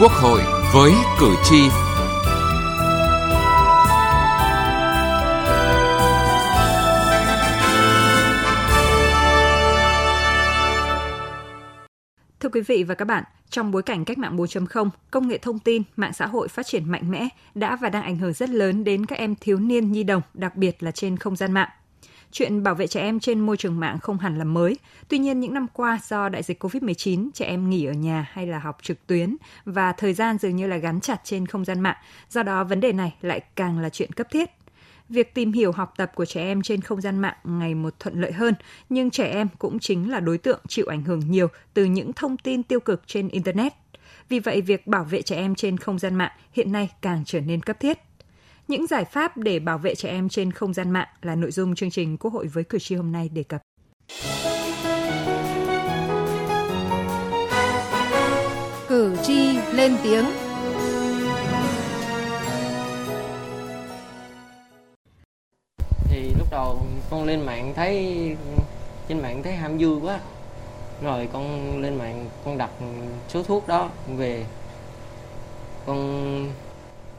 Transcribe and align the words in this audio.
Quốc 0.00 0.12
hội 0.12 0.40
với 0.74 0.92
cử 1.20 1.34
tri. 1.44 1.68
Thưa 12.40 12.48
quý 12.52 12.60
vị 12.60 12.84
và 12.84 12.94
các 12.94 13.04
bạn, 13.04 13.24
trong 13.50 13.70
bối 13.70 13.82
cảnh 13.82 14.04
cách 14.04 14.18
mạng 14.18 14.36
4.0, 14.36 14.88
công 15.10 15.28
nghệ 15.28 15.38
thông 15.38 15.58
tin, 15.58 15.82
mạng 15.96 16.12
xã 16.12 16.26
hội 16.26 16.48
phát 16.48 16.66
triển 16.66 16.90
mạnh 16.90 17.10
mẽ 17.10 17.28
đã 17.54 17.76
và 17.76 17.88
đang 17.88 18.02
ảnh 18.02 18.16
hưởng 18.16 18.32
rất 18.32 18.50
lớn 18.50 18.84
đến 18.84 19.06
các 19.06 19.18
em 19.18 19.34
thiếu 19.40 19.58
niên 19.58 19.92
nhi 19.92 20.02
đồng, 20.02 20.22
đặc 20.34 20.56
biệt 20.56 20.82
là 20.82 20.90
trên 20.90 21.16
không 21.16 21.36
gian 21.36 21.52
mạng. 21.52 21.68
Chuyện 22.32 22.62
bảo 22.62 22.74
vệ 22.74 22.86
trẻ 22.86 23.00
em 23.00 23.20
trên 23.20 23.40
môi 23.40 23.56
trường 23.56 23.80
mạng 23.80 23.98
không 23.98 24.18
hẳn 24.18 24.38
là 24.38 24.44
mới. 24.44 24.76
Tuy 25.08 25.18
nhiên, 25.18 25.40
những 25.40 25.54
năm 25.54 25.66
qua 25.72 25.98
do 26.08 26.28
đại 26.28 26.42
dịch 26.42 26.64
COVID-19, 26.64 27.30
trẻ 27.34 27.44
em 27.44 27.70
nghỉ 27.70 27.84
ở 27.86 27.92
nhà 27.92 28.28
hay 28.32 28.46
là 28.46 28.58
học 28.58 28.78
trực 28.82 29.06
tuyến 29.06 29.36
và 29.64 29.92
thời 29.92 30.14
gian 30.14 30.38
dường 30.38 30.56
như 30.56 30.66
là 30.66 30.76
gắn 30.76 31.00
chặt 31.00 31.20
trên 31.24 31.46
không 31.46 31.64
gian 31.64 31.80
mạng. 31.80 31.96
Do 32.30 32.42
đó, 32.42 32.64
vấn 32.64 32.80
đề 32.80 32.92
này 32.92 33.14
lại 33.20 33.40
càng 33.56 33.78
là 33.78 33.88
chuyện 33.88 34.12
cấp 34.12 34.26
thiết. 34.30 34.50
Việc 35.08 35.34
tìm 35.34 35.52
hiểu 35.52 35.72
học 35.72 35.94
tập 35.96 36.12
của 36.14 36.24
trẻ 36.24 36.40
em 36.40 36.62
trên 36.62 36.80
không 36.80 37.00
gian 37.00 37.18
mạng 37.18 37.36
ngày 37.44 37.74
một 37.74 37.94
thuận 37.98 38.20
lợi 38.20 38.32
hơn, 38.32 38.54
nhưng 38.88 39.10
trẻ 39.10 39.30
em 39.30 39.48
cũng 39.58 39.78
chính 39.78 40.10
là 40.10 40.20
đối 40.20 40.38
tượng 40.38 40.60
chịu 40.68 40.86
ảnh 40.86 41.02
hưởng 41.02 41.20
nhiều 41.30 41.48
từ 41.74 41.84
những 41.84 42.12
thông 42.12 42.36
tin 42.36 42.62
tiêu 42.62 42.80
cực 42.80 43.02
trên 43.06 43.28
Internet. 43.28 43.72
Vì 44.28 44.38
vậy, 44.38 44.60
việc 44.60 44.86
bảo 44.86 45.04
vệ 45.04 45.22
trẻ 45.22 45.36
em 45.36 45.54
trên 45.54 45.78
không 45.78 45.98
gian 45.98 46.14
mạng 46.14 46.32
hiện 46.52 46.72
nay 46.72 46.90
càng 47.02 47.22
trở 47.26 47.40
nên 47.40 47.62
cấp 47.62 47.80
thiết. 47.80 47.98
Những 48.68 48.86
giải 48.86 49.04
pháp 49.04 49.36
để 49.36 49.58
bảo 49.58 49.78
vệ 49.78 49.94
trẻ 49.94 50.08
em 50.08 50.28
trên 50.28 50.52
không 50.52 50.74
gian 50.74 50.90
mạng 50.90 51.08
là 51.22 51.34
nội 51.34 51.50
dung 51.50 51.74
chương 51.74 51.90
trình 51.90 52.16
Quốc 52.16 52.32
hội 52.32 52.46
với 52.46 52.64
cử 52.64 52.78
tri 52.78 52.94
hôm 52.94 53.12
nay 53.12 53.28
đề 53.28 53.42
cập. 53.42 53.60
Cử 58.88 59.16
tri 59.22 59.58
lên 59.72 59.96
tiếng. 60.02 60.24
Thì 66.04 66.34
lúc 66.38 66.48
đầu 66.50 66.82
con 67.10 67.24
lên 67.24 67.40
mạng 67.40 67.72
thấy 67.76 68.36
trên 69.08 69.22
mạng 69.22 69.42
thấy 69.42 69.52
ham 69.52 69.78
vui 69.78 70.00
quá. 70.00 70.20
Rồi 71.02 71.28
con 71.32 71.78
lên 71.80 71.98
mạng 71.98 72.28
con 72.44 72.58
đặt 72.58 72.70
số 73.28 73.42
thuốc 73.42 73.68
đó 73.68 73.90
về 74.16 74.46
con 75.86 76.52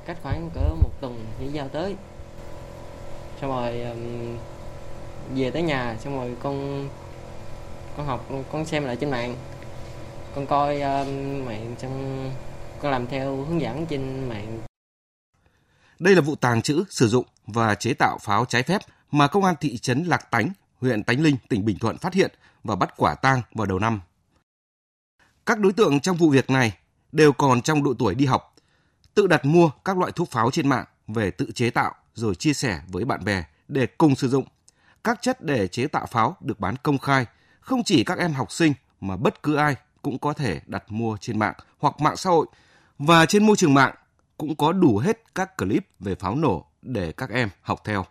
cách 0.09 0.17
khoảng 0.23 0.49
cỡ 0.53 0.75
một 0.83 0.91
tuần 1.02 1.25
thì 1.39 1.47
giao 1.47 1.69
tới. 1.69 1.95
Xong 3.41 3.49
rồi 3.49 3.81
um, 3.81 4.38
về 5.35 5.52
tới 5.52 5.61
nhà 5.61 5.97
xong 5.99 6.15
rồi 6.15 6.35
con 6.43 6.89
con 7.97 8.05
học 8.05 8.30
con 8.52 8.65
xem 8.65 8.83
lại 8.83 8.95
trên 8.95 9.11
mạng. 9.11 9.35
Con 10.35 10.45
coi 10.45 10.81
um, 10.81 11.45
mạng 11.45 11.75
xong 11.77 12.31
con 12.81 12.91
làm 12.91 13.07
theo 13.07 13.35
hướng 13.35 13.61
dẫn 13.61 13.85
trên 13.85 14.30
mạng. 14.30 14.59
Đây 15.99 16.15
là 16.15 16.21
vụ 16.21 16.35
tàng 16.35 16.61
trữ, 16.61 16.83
sử 16.89 17.07
dụng 17.07 17.25
và 17.47 17.75
chế 17.75 17.93
tạo 17.93 18.17
pháo 18.21 18.45
trái 18.45 18.63
phép 18.63 18.81
mà 19.11 19.27
công 19.27 19.43
an 19.43 19.55
thị 19.59 19.77
trấn 19.77 20.03
Lạc 20.03 20.31
Tánh, 20.31 20.49
huyện 20.81 21.03
Tánh 21.03 21.21
Linh, 21.21 21.35
tỉnh 21.49 21.65
Bình 21.65 21.80
Thuận 21.80 21.97
phát 21.97 22.13
hiện 22.13 22.31
và 22.63 22.75
bắt 22.75 22.93
quả 22.97 23.15
tang 23.15 23.41
vào 23.53 23.65
đầu 23.65 23.80
năm. 23.80 24.02
Các 25.45 25.59
đối 25.59 25.73
tượng 25.73 25.99
trong 25.99 26.17
vụ 26.17 26.30
việc 26.30 26.49
này 26.49 26.77
đều 27.11 27.33
còn 27.33 27.61
trong 27.61 27.83
độ 27.83 27.93
tuổi 27.99 28.15
đi 28.15 28.25
học 28.25 28.48
tự 29.19 29.27
đặt 29.27 29.45
mua 29.45 29.69
các 29.85 29.97
loại 29.97 30.11
thuốc 30.11 30.31
pháo 30.31 30.51
trên 30.51 30.69
mạng 30.69 30.85
về 31.07 31.31
tự 31.31 31.51
chế 31.55 31.69
tạo 31.69 31.95
rồi 32.13 32.35
chia 32.35 32.53
sẻ 32.53 32.81
với 32.87 33.05
bạn 33.05 33.23
bè 33.25 33.43
để 33.67 33.87
cùng 33.87 34.15
sử 34.15 34.29
dụng. 34.29 34.45
Các 35.03 35.21
chất 35.21 35.41
để 35.41 35.67
chế 35.67 35.87
tạo 35.87 36.05
pháo 36.05 36.37
được 36.41 36.59
bán 36.59 36.75
công 36.83 36.97
khai, 36.97 37.25
không 37.59 37.83
chỉ 37.83 38.03
các 38.03 38.17
em 38.17 38.33
học 38.33 38.51
sinh 38.51 38.73
mà 39.01 39.15
bất 39.15 39.43
cứ 39.43 39.55
ai 39.55 39.75
cũng 40.01 40.19
có 40.19 40.33
thể 40.33 40.61
đặt 40.65 40.83
mua 40.87 41.17
trên 41.21 41.39
mạng 41.39 41.53
hoặc 41.79 41.99
mạng 41.99 42.17
xã 42.17 42.29
hội 42.29 42.47
và 42.99 43.25
trên 43.25 43.45
môi 43.45 43.55
trường 43.55 43.73
mạng 43.73 43.95
cũng 44.37 44.55
có 44.55 44.71
đủ 44.71 44.97
hết 44.97 45.35
các 45.35 45.58
clip 45.58 45.87
về 45.99 46.15
pháo 46.15 46.35
nổ 46.35 46.65
để 46.81 47.11
các 47.11 47.29
em 47.29 47.49
học 47.61 47.81
theo. 47.85 48.05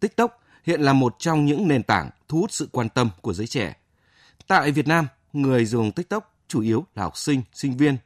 TikTok 0.00 0.40
hiện 0.64 0.80
là 0.80 0.92
một 0.92 1.14
trong 1.18 1.46
những 1.46 1.68
nền 1.68 1.82
tảng 1.82 2.10
thu 2.28 2.40
hút 2.40 2.52
sự 2.52 2.68
quan 2.72 2.88
tâm 2.88 3.10
của 3.20 3.32
giới 3.32 3.46
trẻ. 3.46 3.76
Tại 4.46 4.72
Việt 4.72 4.86
Nam, 4.88 5.06
người 5.32 5.64
dùng 5.64 5.92
TikTok 5.92 6.34
chủ 6.48 6.60
yếu 6.60 6.84
là 6.94 7.02
học 7.02 7.16
sinh, 7.16 7.42
sinh 7.52 7.76
viên 7.76 7.96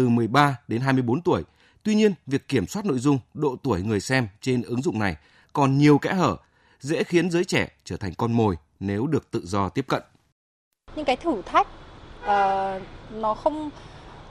từ 0.00 0.08
13 0.08 0.56
đến 0.68 0.80
24 0.80 1.20
tuổi. 1.22 1.42
Tuy 1.82 1.94
nhiên, 1.94 2.12
việc 2.26 2.48
kiểm 2.48 2.66
soát 2.66 2.86
nội 2.86 2.98
dung, 2.98 3.18
độ 3.34 3.56
tuổi 3.62 3.82
người 3.82 4.00
xem 4.00 4.28
trên 4.40 4.62
ứng 4.62 4.82
dụng 4.82 4.98
này 4.98 5.16
còn 5.52 5.78
nhiều 5.78 5.98
kẽ 5.98 6.12
hở, 6.12 6.36
dễ 6.80 7.04
khiến 7.04 7.30
giới 7.30 7.44
trẻ 7.44 7.68
trở 7.84 7.96
thành 7.96 8.14
con 8.14 8.32
mồi 8.32 8.56
nếu 8.80 9.06
được 9.06 9.30
tự 9.30 9.42
do 9.44 9.68
tiếp 9.68 9.84
cận. 9.88 10.02
Những 10.96 11.04
cái 11.04 11.16
thử 11.16 11.42
thách 11.42 11.66
uh, 12.20 12.82
nó 13.12 13.34
không 13.34 13.70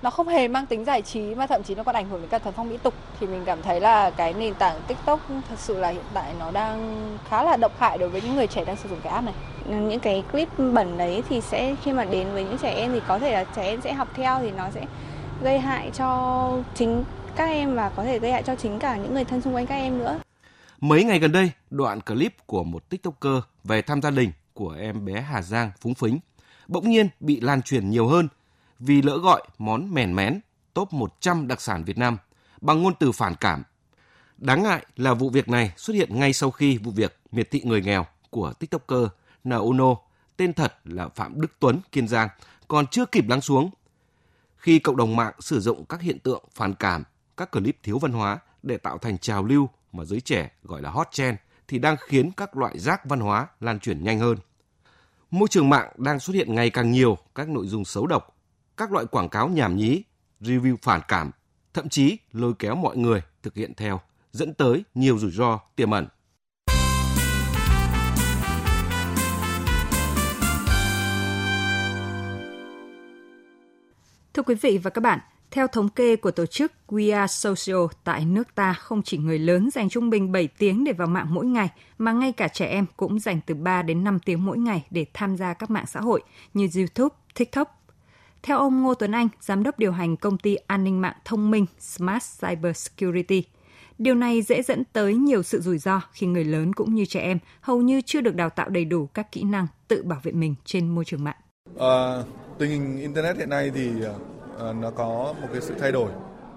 nó 0.01 0.09
không 0.09 0.27
hề 0.27 0.47
mang 0.47 0.65
tính 0.65 0.85
giải 0.85 1.01
trí 1.01 1.35
mà 1.35 1.47
thậm 1.47 1.63
chí 1.63 1.75
nó 1.75 1.83
còn 1.83 1.95
ảnh 1.95 2.09
hưởng 2.09 2.21
đến 2.21 2.29
cả 2.29 2.39
thuần 2.39 2.55
phong 2.55 2.69
mỹ 2.69 2.77
tục 2.83 2.93
thì 3.19 3.27
mình 3.27 3.43
cảm 3.45 3.61
thấy 3.61 3.81
là 3.81 4.09
cái 4.09 4.33
nền 4.33 4.53
tảng 4.53 4.81
TikTok 4.87 5.19
thật 5.49 5.59
sự 5.59 5.79
là 5.79 5.89
hiện 5.89 6.05
tại 6.13 6.33
nó 6.39 6.51
đang 6.51 7.17
khá 7.29 7.43
là 7.43 7.57
độc 7.57 7.79
hại 7.79 7.97
đối 7.97 8.09
với 8.09 8.21
những 8.21 8.35
người 8.35 8.47
trẻ 8.47 8.65
đang 8.65 8.77
sử 8.77 8.89
dụng 8.89 8.99
cái 9.03 9.13
app 9.13 9.25
này. 9.25 9.35
Những 9.67 9.99
cái 9.99 10.23
clip 10.31 10.49
bẩn 10.57 10.97
đấy 10.97 11.23
thì 11.29 11.41
sẽ 11.41 11.75
khi 11.83 11.93
mà 11.93 12.05
đến 12.05 12.27
với 12.33 12.43
những 12.43 12.57
trẻ 12.57 12.73
em 12.73 12.91
thì 12.91 13.01
có 13.07 13.19
thể 13.19 13.31
là 13.31 13.43
trẻ 13.43 13.63
em 13.63 13.81
sẽ 13.81 13.93
học 13.93 14.07
theo 14.15 14.39
thì 14.41 14.51
nó 14.51 14.69
sẽ 14.73 14.85
gây 15.43 15.59
hại 15.59 15.91
cho 15.93 16.63
chính 16.75 17.03
các 17.35 17.45
em 17.45 17.75
và 17.75 17.89
có 17.89 18.03
thể 18.03 18.19
gây 18.19 18.31
hại 18.31 18.43
cho 18.43 18.55
chính 18.55 18.79
cả 18.79 18.97
những 18.97 19.13
người 19.13 19.25
thân 19.25 19.41
xung 19.41 19.55
quanh 19.55 19.67
các 19.67 19.75
em 19.75 19.97
nữa. 19.97 20.19
Mấy 20.81 21.03
ngày 21.03 21.19
gần 21.19 21.31
đây, 21.31 21.51
đoạn 21.69 22.01
clip 22.01 22.35
của 22.45 22.63
một 22.63 22.89
tiktoker 22.89 23.43
về 23.63 23.81
thăm 23.81 24.01
gia 24.01 24.09
đình 24.09 24.31
của 24.53 24.75
em 24.79 25.05
bé 25.05 25.21
Hà 25.21 25.41
Giang 25.41 25.71
phúng 25.81 25.93
phính 25.93 26.19
bỗng 26.67 26.89
nhiên 26.89 27.09
bị 27.19 27.39
lan 27.39 27.61
truyền 27.61 27.89
nhiều 27.89 28.07
hơn 28.07 28.27
vì 28.79 29.01
lỡ 29.01 29.17
gọi 29.17 29.43
món 29.57 29.93
mèn 29.93 30.15
mén 30.15 30.39
top 30.73 30.93
100 30.93 31.47
đặc 31.47 31.61
sản 31.61 31.83
Việt 31.83 31.97
Nam 31.97 32.17
bằng 32.61 32.83
ngôn 32.83 32.93
từ 32.99 33.11
phản 33.11 33.35
cảm. 33.35 33.63
Đáng 34.37 34.63
ngại 34.63 34.85
là 34.95 35.13
vụ 35.13 35.29
việc 35.29 35.49
này 35.49 35.71
xuất 35.77 35.93
hiện 35.93 36.19
ngay 36.19 36.33
sau 36.33 36.51
khi 36.51 36.77
vụ 36.77 36.91
việc 36.91 37.19
miệt 37.31 37.51
thị 37.51 37.61
người 37.63 37.81
nghèo 37.81 38.05
của 38.29 38.53
tiktoker 38.53 39.07
Nauno, 39.43 39.95
tên 40.37 40.53
thật 40.53 40.73
là 40.85 41.07
Phạm 41.07 41.41
Đức 41.41 41.51
Tuấn, 41.59 41.79
Kiên 41.91 42.07
Giang, 42.07 42.29
còn 42.67 42.87
chưa 42.87 43.05
kịp 43.05 43.29
lắng 43.29 43.41
xuống 43.41 43.69
khi 44.59 44.79
cộng 44.79 44.97
đồng 44.97 45.15
mạng 45.15 45.33
sử 45.39 45.59
dụng 45.59 45.85
các 45.85 46.01
hiện 46.01 46.19
tượng 46.19 46.43
phản 46.53 46.73
cảm, 46.73 47.03
các 47.37 47.51
clip 47.51 47.77
thiếu 47.83 47.99
văn 47.99 48.11
hóa 48.11 48.39
để 48.63 48.77
tạo 48.77 48.97
thành 48.97 49.17
trào 49.17 49.43
lưu 49.43 49.69
mà 49.91 50.05
giới 50.05 50.21
trẻ 50.21 50.51
gọi 50.63 50.81
là 50.81 50.89
hot 50.89 51.07
trend 51.11 51.37
thì 51.67 51.79
đang 51.79 51.95
khiến 52.07 52.31
các 52.37 52.57
loại 52.57 52.79
rác 52.79 53.05
văn 53.05 53.19
hóa 53.19 53.47
lan 53.59 53.79
truyền 53.79 54.03
nhanh 54.03 54.19
hơn. 54.19 54.37
Môi 55.31 55.47
trường 55.47 55.69
mạng 55.69 55.91
đang 55.97 56.19
xuất 56.19 56.33
hiện 56.33 56.55
ngày 56.55 56.69
càng 56.69 56.91
nhiều 56.91 57.17
các 57.35 57.49
nội 57.49 57.67
dung 57.67 57.85
xấu 57.85 58.07
độc, 58.07 58.37
các 58.77 58.91
loại 58.91 59.05
quảng 59.05 59.29
cáo 59.29 59.49
nhảm 59.49 59.75
nhí, 59.75 60.03
review 60.41 60.75
phản 60.81 61.01
cảm, 61.07 61.31
thậm 61.73 61.89
chí 61.89 62.17
lôi 62.31 62.53
kéo 62.59 62.75
mọi 62.75 62.97
người 62.97 63.21
thực 63.43 63.55
hiện 63.55 63.73
theo, 63.73 64.01
dẫn 64.31 64.53
tới 64.53 64.83
nhiều 64.95 65.17
rủi 65.17 65.31
ro 65.31 65.59
tiềm 65.75 65.91
ẩn. 65.91 66.07
Thưa 74.33 74.43
quý 74.43 74.55
vị 74.55 74.77
và 74.77 74.89
các 74.89 75.01
bạn, 75.01 75.19
theo 75.51 75.67
thống 75.67 75.89
kê 75.89 76.15
của 76.15 76.31
tổ 76.31 76.45
chức 76.45 76.71
We 76.87 77.19
Are 77.19 77.31
Social 77.49 77.85
tại 78.03 78.25
nước 78.25 78.55
ta, 78.55 78.73
không 78.73 79.01
chỉ 79.03 79.17
người 79.17 79.39
lớn 79.39 79.69
dành 79.71 79.89
trung 79.89 80.09
bình 80.09 80.31
7 80.31 80.47
tiếng 80.47 80.83
để 80.83 80.93
vào 80.93 81.07
mạng 81.07 81.27
mỗi 81.29 81.45
ngày, 81.45 81.69
mà 81.97 82.11
ngay 82.11 82.31
cả 82.31 82.47
trẻ 82.47 82.65
em 82.65 82.85
cũng 82.97 83.19
dành 83.19 83.39
từ 83.45 83.55
3 83.55 83.81
đến 83.81 84.03
5 84.03 84.19
tiếng 84.19 84.45
mỗi 84.45 84.57
ngày 84.57 84.85
để 84.91 85.05
tham 85.13 85.37
gia 85.37 85.53
các 85.53 85.69
mạng 85.69 85.85
xã 85.87 85.99
hội 85.99 86.21
như 86.53 86.69
YouTube, 86.75 87.15
TikTok. 87.35 87.83
Theo 88.43 88.57
ông 88.57 88.83
Ngô 88.83 88.93
Tuấn 88.93 89.11
Anh, 89.11 89.27
giám 89.41 89.63
đốc 89.63 89.79
điều 89.79 89.91
hành 89.91 90.17
công 90.17 90.37
ty 90.37 90.55
an 90.55 90.83
ninh 90.83 91.01
mạng 91.01 91.15
thông 91.25 91.51
minh 91.51 91.65
Smart 91.79 92.41
Cyber 92.41 92.77
Security, 92.77 93.43
điều 93.97 94.15
này 94.15 94.41
dễ 94.41 94.61
dẫn 94.61 94.83
tới 94.93 95.15
nhiều 95.15 95.43
sự 95.43 95.61
rủi 95.61 95.77
ro 95.77 96.01
khi 96.11 96.27
người 96.27 96.43
lớn 96.43 96.73
cũng 96.73 96.95
như 96.95 97.05
trẻ 97.05 97.19
em 97.19 97.39
hầu 97.61 97.81
như 97.81 98.01
chưa 98.01 98.21
được 98.21 98.35
đào 98.35 98.49
tạo 98.49 98.69
đầy 98.69 98.85
đủ 98.85 99.05
các 99.05 99.31
kỹ 99.31 99.43
năng 99.43 99.67
tự 99.87 100.03
bảo 100.03 100.19
vệ 100.23 100.31
mình 100.31 100.55
trên 100.65 100.89
môi 100.89 101.05
trường 101.05 101.23
mạng. 101.23 101.35
À, 101.79 102.23
tình 102.59 102.69
hình 102.69 102.97
internet 102.97 103.37
hiện 103.37 103.49
nay 103.49 103.71
thì 103.75 103.91
ờ, 104.57 104.73
nó 104.73 104.91
có 104.91 105.33
một 105.41 105.47
cái 105.51 105.61
sự 105.61 105.73
thay 105.79 105.91
đổi. 105.91 106.11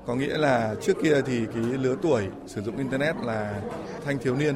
Có 0.07 0.15
nghĩa 0.15 0.39
là 0.39 0.75
trước 0.83 0.97
kia 1.03 1.23
thì 1.27 1.47
cái 1.55 1.63
lứa 1.63 1.97
tuổi 2.03 2.29
sử 2.47 2.63
dụng 2.63 2.77
internet 2.77 3.17
là 3.23 3.61
thanh 4.05 4.19
thiếu 4.19 4.37
niên. 4.37 4.55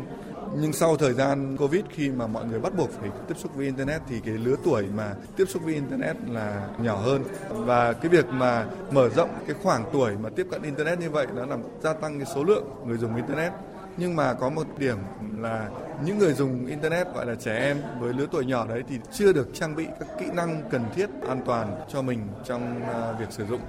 Nhưng 0.61 0.73
sau 0.73 0.97
thời 0.97 1.13
gian 1.13 1.57
covid 1.57 1.83
khi 1.91 2.11
mà 2.11 2.27
mọi 2.27 2.45
người 2.45 2.61
bắt 2.61 2.77
buộc 2.77 2.91
phải 2.91 3.11
tiếp 3.29 3.35
xúc 3.39 3.55
với 3.55 3.65
internet 3.67 4.03
thì 4.09 4.21
cái 4.21 4.35
lứa 4.35 4.57
tuổi 4.65 4.85
mà 4.97 5.15
tiếp 5.37 5.45
xúc 5.49 5.63
với 5.65 5.75
internet 5.75 6.17
là 6.29 6.69
nhỏ 6.79 6.97
hơn. 6.97 7.25
Và 7.51 7.93
cái 7.93 8.09
việc 8.09 8.27
mà 8.29 8.67
mở 8.91 9.09
rộng 9.09 9.31
cái 9.47 9.57
khoảng 9.63 9.85
tuổi 9.93 10.13
mà 10.23 10.29
tiếp 10.37 10.47
cận 10.51 10.63
internet 10.63 10.99
như 10.99 11.11
vậy 11.11 11.27
nó 11.35 11.47
làm 11.47 11.63
gia 11.83 11.93
tăng 11.93 12.19
cái 12.19 12.27
số 12.35 12.45
lượng 12.45 12.65
người 12.87 12.99
dùng 12.99 13.17
internet 13.17 13.53
nhưng 13.97 14.17
mà 14.17 14.35
có 14.35 14.51
một 14.51 14.67
điểm 14.79 14.99
là 15.39 15.71
những 16.05 16.19
người 16.19 16.33
dùng 16.33 16.67
internet, 16.67 17.15
gọi 17.15 17.27
là 17.27 17.35
trẻ 17.35 17.57
em 17.57 17.83
với 18.01 18.13
lứa 18.13 18.27
tuổi 18.33 18.47
nhỏ 18.47 18.67
đấy 18.67 18.83
thì 18.89 18.99
chưa 19.13 19.33
được 19.33 19.49
trang 19.55 19.77
bị 19.77 19.87
các 20.01 20.09
kỹ 20.21 20.27
năng 20.35 20.63
cần 20.71 20.85
thiết 20.95 21.11
an 21.29 21.43
toàn 21.47 21.81
cho 21.89 22.03
mình 22.03 22.21
trong 22.45 22.83
à, 22.83 23.13
việc 23.13 23.27
sử 23.31 23.47
dụng 23.47 23.61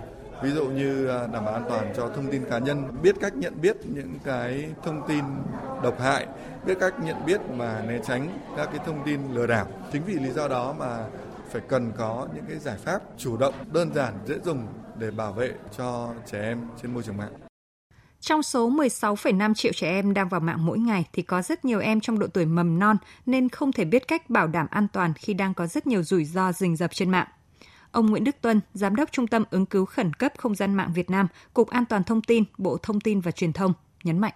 ví 0.41 0.51
dụ 0.51 0.67
như 0.67 1.07
à, 1.07 1.27
đảm 1.33 1.45
bảo 1.45 1.53
an 1.53 1.65
toàn 1.69 1.93
cho 1.97 2.09
thông 2.15 2.31
tin 2.31 2.45
cá 2.49 2.59
nhân, 2.59 2.83
biết 3.01 3.15
cách 3.21 3.35
nhận 3.35 3.61
biết 3.61 3.77
những 3.85 4.13
cái 4.23 4.69
thông 4.83 5.07
tin 5.07 5.23
độc 5.83 5.99
hại, 5.99 6.27
biết 6.65 6.77
cách 6.79 6.93
nhận 7.03 7.25
biết 7.25 7.41
mà 7.49 7.81
né 7.87 7.99
tránh 8.07 8.39
các 8.57 8.69
cái 8.71 8.79
thông 8.85 9.05
tin 9.05 9.19
lừa 9.33 9.47
đảo 9.47 9.67
chính 9.91 10.03
vì 10.05 10.13
lý 10.13 10.29
do 10.29 10.47
đó 10.47 10.75
mà 10.79 11.05
phải 11.51 11.61
cần 11.67 11.91
có 11.97 12.27
những 12.35 12.45
cái 12.47 12.59
giải 12.59 12.77
pháp 12.77 13.01
chủ 13.17 13.37
động, 13.37 13.53
đơn 13.73 13.93
giản, 13.93 14.13
dễ 14.25 14.35
dùng 14.45 14.67
để 14.97 15.11
bảo 15.11 15.33
vệ 15.33 15.51
cho 15.77 16.09
trẻ 16.25 16.41
em 16.41 16.61
trên 16.81 16.93
môi 16.93 17.03
trường 17.03 17.17
mạng. 17.17 17.46
Trong 18.27 18.43
số 18.43 18.69
16,5 18.69 19.53
triệu 19.53 19.73
trẻ 19.73 19.89
em 19.89 20.13
đang 20.13 20.29
vào 20.29 20.39
mạng 20.39 20.65
mỗi 20.65 20.79
ngày 20.79 21.05
thì 21.13 21.21
có 21.21 21.41
rất 21.41 21.65
nhiều 21.65 21.79
em 21.79 21.99
trong 21.99 22.19
độ 22.19 22.27
tuổi 22.27 22.45
mầm 22.45 22.79
non 22.79 22.97
nên 23.25 23.49
không 23.49 23.71
thể 23.71 23.85
biết 23.85 24.07
cách 24.07 24.29
bảo 24.29 24.47
đảm 24.47 24.67
an 24.71 24.87
toàn 24.93 25.13
khi 25.13 25.33
đang 25.33 25.53
có 25.53 25.67
rất 25.67 25.87
nhiều 25.87 26.03
rủi 26.03 26.25
ro 26.25 26.51
rình 26.51 26.75
rập 26.75 26.91
trên 26.93 27.09
mạng. 27.09 27.27
Ông 27.91 28.09
Nguyễn 28.09 28.23
Đức 28.23 28.35
Tuân, 28.41 28.61
Giám 28.73 28.95
đốc 28.95 29.11
Trung 29.11 29.27
tâm 29.27 29.43
ứng 29.51 29.65
cứu 29.65 29.85
khẩn 29.85 30.13
cấp 30.13 30.33
không 30.37 30.55
gian 30.55 30.75
mạng 30.75 30.91
Việt 30.95 31.09
Nam, 31.09 31.27
Cục 31.53 31.69
An 31.69 31.85
toàn 31.85 32.03
Thông 32.03 32.21
tin, 32.21 32.43
Bộ 32.57 32.77
Thông 32.83 32.99
tin 32.99 33.19
và 33.19 33.31
Truyền 33.31 33.53
thông, 33.53 33.73
nhấn 34.03 34.19
mạnh. 34.19 34.33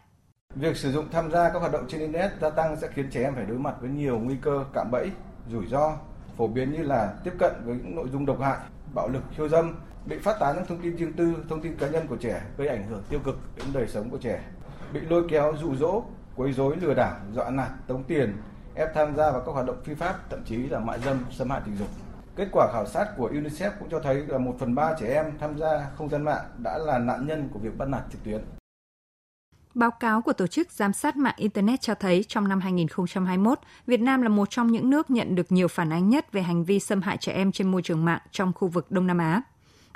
Việc 0.56 0.78
sử 0.78 0.92
dụng 0.92 1.06
tham 1.12 1.32
gia 1.32 1.50
các 1.50 1.60
hoạt 1.60 1.72
động 1.72 1.86
trên 1.90 2.02
Internet 2.02 2.32
gia 2.42 2.50
tăng 2.50 2.78
sẽ 2.82 2.88
khiến 2.96 3.10
trẻ 3.12 3.24
em 3.24 3.36
phải 3.36 3.46
đối 3.46 3.58
mặt 3.58 3.76
với 3.82 3.90
nhiều 3.90 4.20
nguy 4.20 4.36
cơ 4.42 4.66
cạm 4.74 4.92
bẫy, 4.92 5.12
rủi 5.52 5.68
ro, 5.68 5.98
phổ 6.38 6.48
biến 6.48 6.72
như 6.72 6.84
là 6.84 7.14
tiếp 7.24 7.34
cận 7.40 7.52
với 7.66 7.76
những 7.76 7.96
nội 7.96 8.08
dung 8.12 8.26
độc 8.26 8.42
hại, 8.42 8.58
bạo 8.94 9.10
lực, 9.10 9.24
khiêu 9.38 9.50
dâm, 9.50 9.76
bị 10.06 10.18
phát 10.20 10.40
tán 10.40 10.56
những 10.56 10.66
thông 10.66 10.82
tin 10.82 10.96
riêng 10.96 11.14
tư, 11.14 11.36
thông 11.50 11.62
tin 11.62 11.76
cá 11.76 11.88
nhân 11.88 12.08
của 12.08 12.18
trẻ 12.18 12.42
gây 12.58 12.68
ảnh 12.68 12.88
hưởng 12.88 13.04
tiêu 13.10 13.20
cực 13.20 13.40
đến 13.56 13.66
đời 13.74 13.88
sống 13.88 14.10
của 14.10 14.18
trẻ, 14.18 14.44
bị 14.94 15.00
lôi 15.00 15.24
kéo 15.30 15.54
dụ 15.62 15.76
dỗ, 15.76 16.04
quấy 16.36 16.54
rối 16.54 16.76
lừa 16.82 16.94
đảo, 16.94 17.16
dọa 17.34 17.50
nạt, 17.50 17.70
tống 17.88 18.04
tiền, 18.04 18.38
ép 18.76 18.94
tham 18.96 19.16
gia 19.16 19.32
vào 19.32 19.44
các 19.46 19.52
hoạt 19.52 19.66
động 19.66 19.82
phi 19.84 19.94
pháp, 19.94 20.30
thậm 20.30 20.44
chí 20.46 20.58
là 20.58 20.80
mại 20.80 21.00
dâm, 21.00 21.26
xâm 21.32 21.50
hại 21.50 21.62
tình 21.66 21.78
dục. 21.78 21.88
Kết 22.36 22.48
quả 22.52 22.70
khảo 22.74 22.86
sát 22.86 23.08
của 23.18 23.30
UNICEF 23.30 23.72
cũng 23.80 23.90
cho 23.90 24.00
thấy 24.00 24.16
là 24.16 24.38
một 24.38 24.56
phần 24.60 24.76
ba 24.76 24.94
trẻ 25.00 25.14
em 25.14 25.38
tham 25.40 25.58
gia 25.58 25.90
không 25.98 26.10
gian 26.10 26.24
mạng 26.24 26.46
đã 26.58 26.78
là 26.78 27.00
nạn 27.00 27.28
nhân 27.28 27.50
của 27.54 27.60
việc 27.60 27.78
bắt 27.78 27.90
nạt 27.90 28.02
trực 28.12 28.24
tuyến. 28.24 28.42
Báo 29.74 29.92
cáo 29.92 30.22
của 30.22 30.34
Tổ 30.34 30.48
chức 30.48 30.72
Giám 30.72 30.94
sát 30.94 31.16
mạng 31.16 31.34
Internet 31.38 31.82
cho 31.82 31.96
thấy 31.96 32.26
trong 32.28 32.48
năm 32.48 32.60
2021, 32.60 33.60
Việt 33.88 34.02
Nam 34.02 34.22
là 34.22 34.30
một 34.30 34.50
trong 34.50 34.72
những 34.72 34.90
nước 34.90 35.12
nhận 35.12 35.36
được 35.36 35.52
nhiều 35.52 35.68
phản 35.68 35.94
ánh 35.94 36.10
nhất 36.10 36.32
về 36.32 36.42
hành 36.42 36.64
vi 36.64 36.80
xâm 36.80 37.02
hại 37.02 37.18
trẻ 37.18 37.34
em 37.34 37.52
trên 37.52 37.72
môi 37.72 37.82
trường 37.82 38.06
mạng 38.06 38.22
trong 38.32 38.54
khu 38.54 38.68
vực 38.68 38.92
Đông 38.92 39.08
Nam 39.08 39.18
Á. 39.18 39.42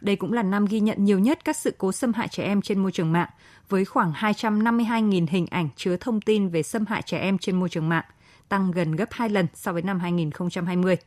Đây 0.02 0.16
cũng 0.16 0.34
là 0.34 0.44
năm 0.44 0.66
ghi 0.66 0.80
nhận 0.80 1.06
nhiều 1.06 1.20
nhất 1.20 1.46
các 1.46 1.56
sự 1.56 1.76
cố 1.78 1.92
xâm 1.92 2.14
hại 2.14 2.28
trẻ 2.28 2.44
em 2.44 2.62
trên 2.62 2.80
môi 2.80 2.92
trường 2.92 3.12
mạng, 3.12 3.30
với 3.70 3.86
khoảng 3.86 4.12
252.000 4.12 5.26
hình 5.30 5.48
ảnh 5.52 5.70
chứa 5.76 5.98
thông 5.98 6.22
tin 6.22 6.50
về 6.50 6.64
xâm 6.64 6.86
hại 6.86 7.02
trẻ 7.02 7.20
em 7.20 7.38
trên 7.38 7.60
môi 7.60 7.70
trường 7.70 7.90
mạng, 7.90 8.06
tăng 8.50 8.72
gần 8.72 8.96
gấp 8.96 9.10
2 9.12 9.30
lần 9.30 9.48
so 9.54 9.74
với 9.74 9.82
năm 9.82 10.00
2020. 10.00 10.98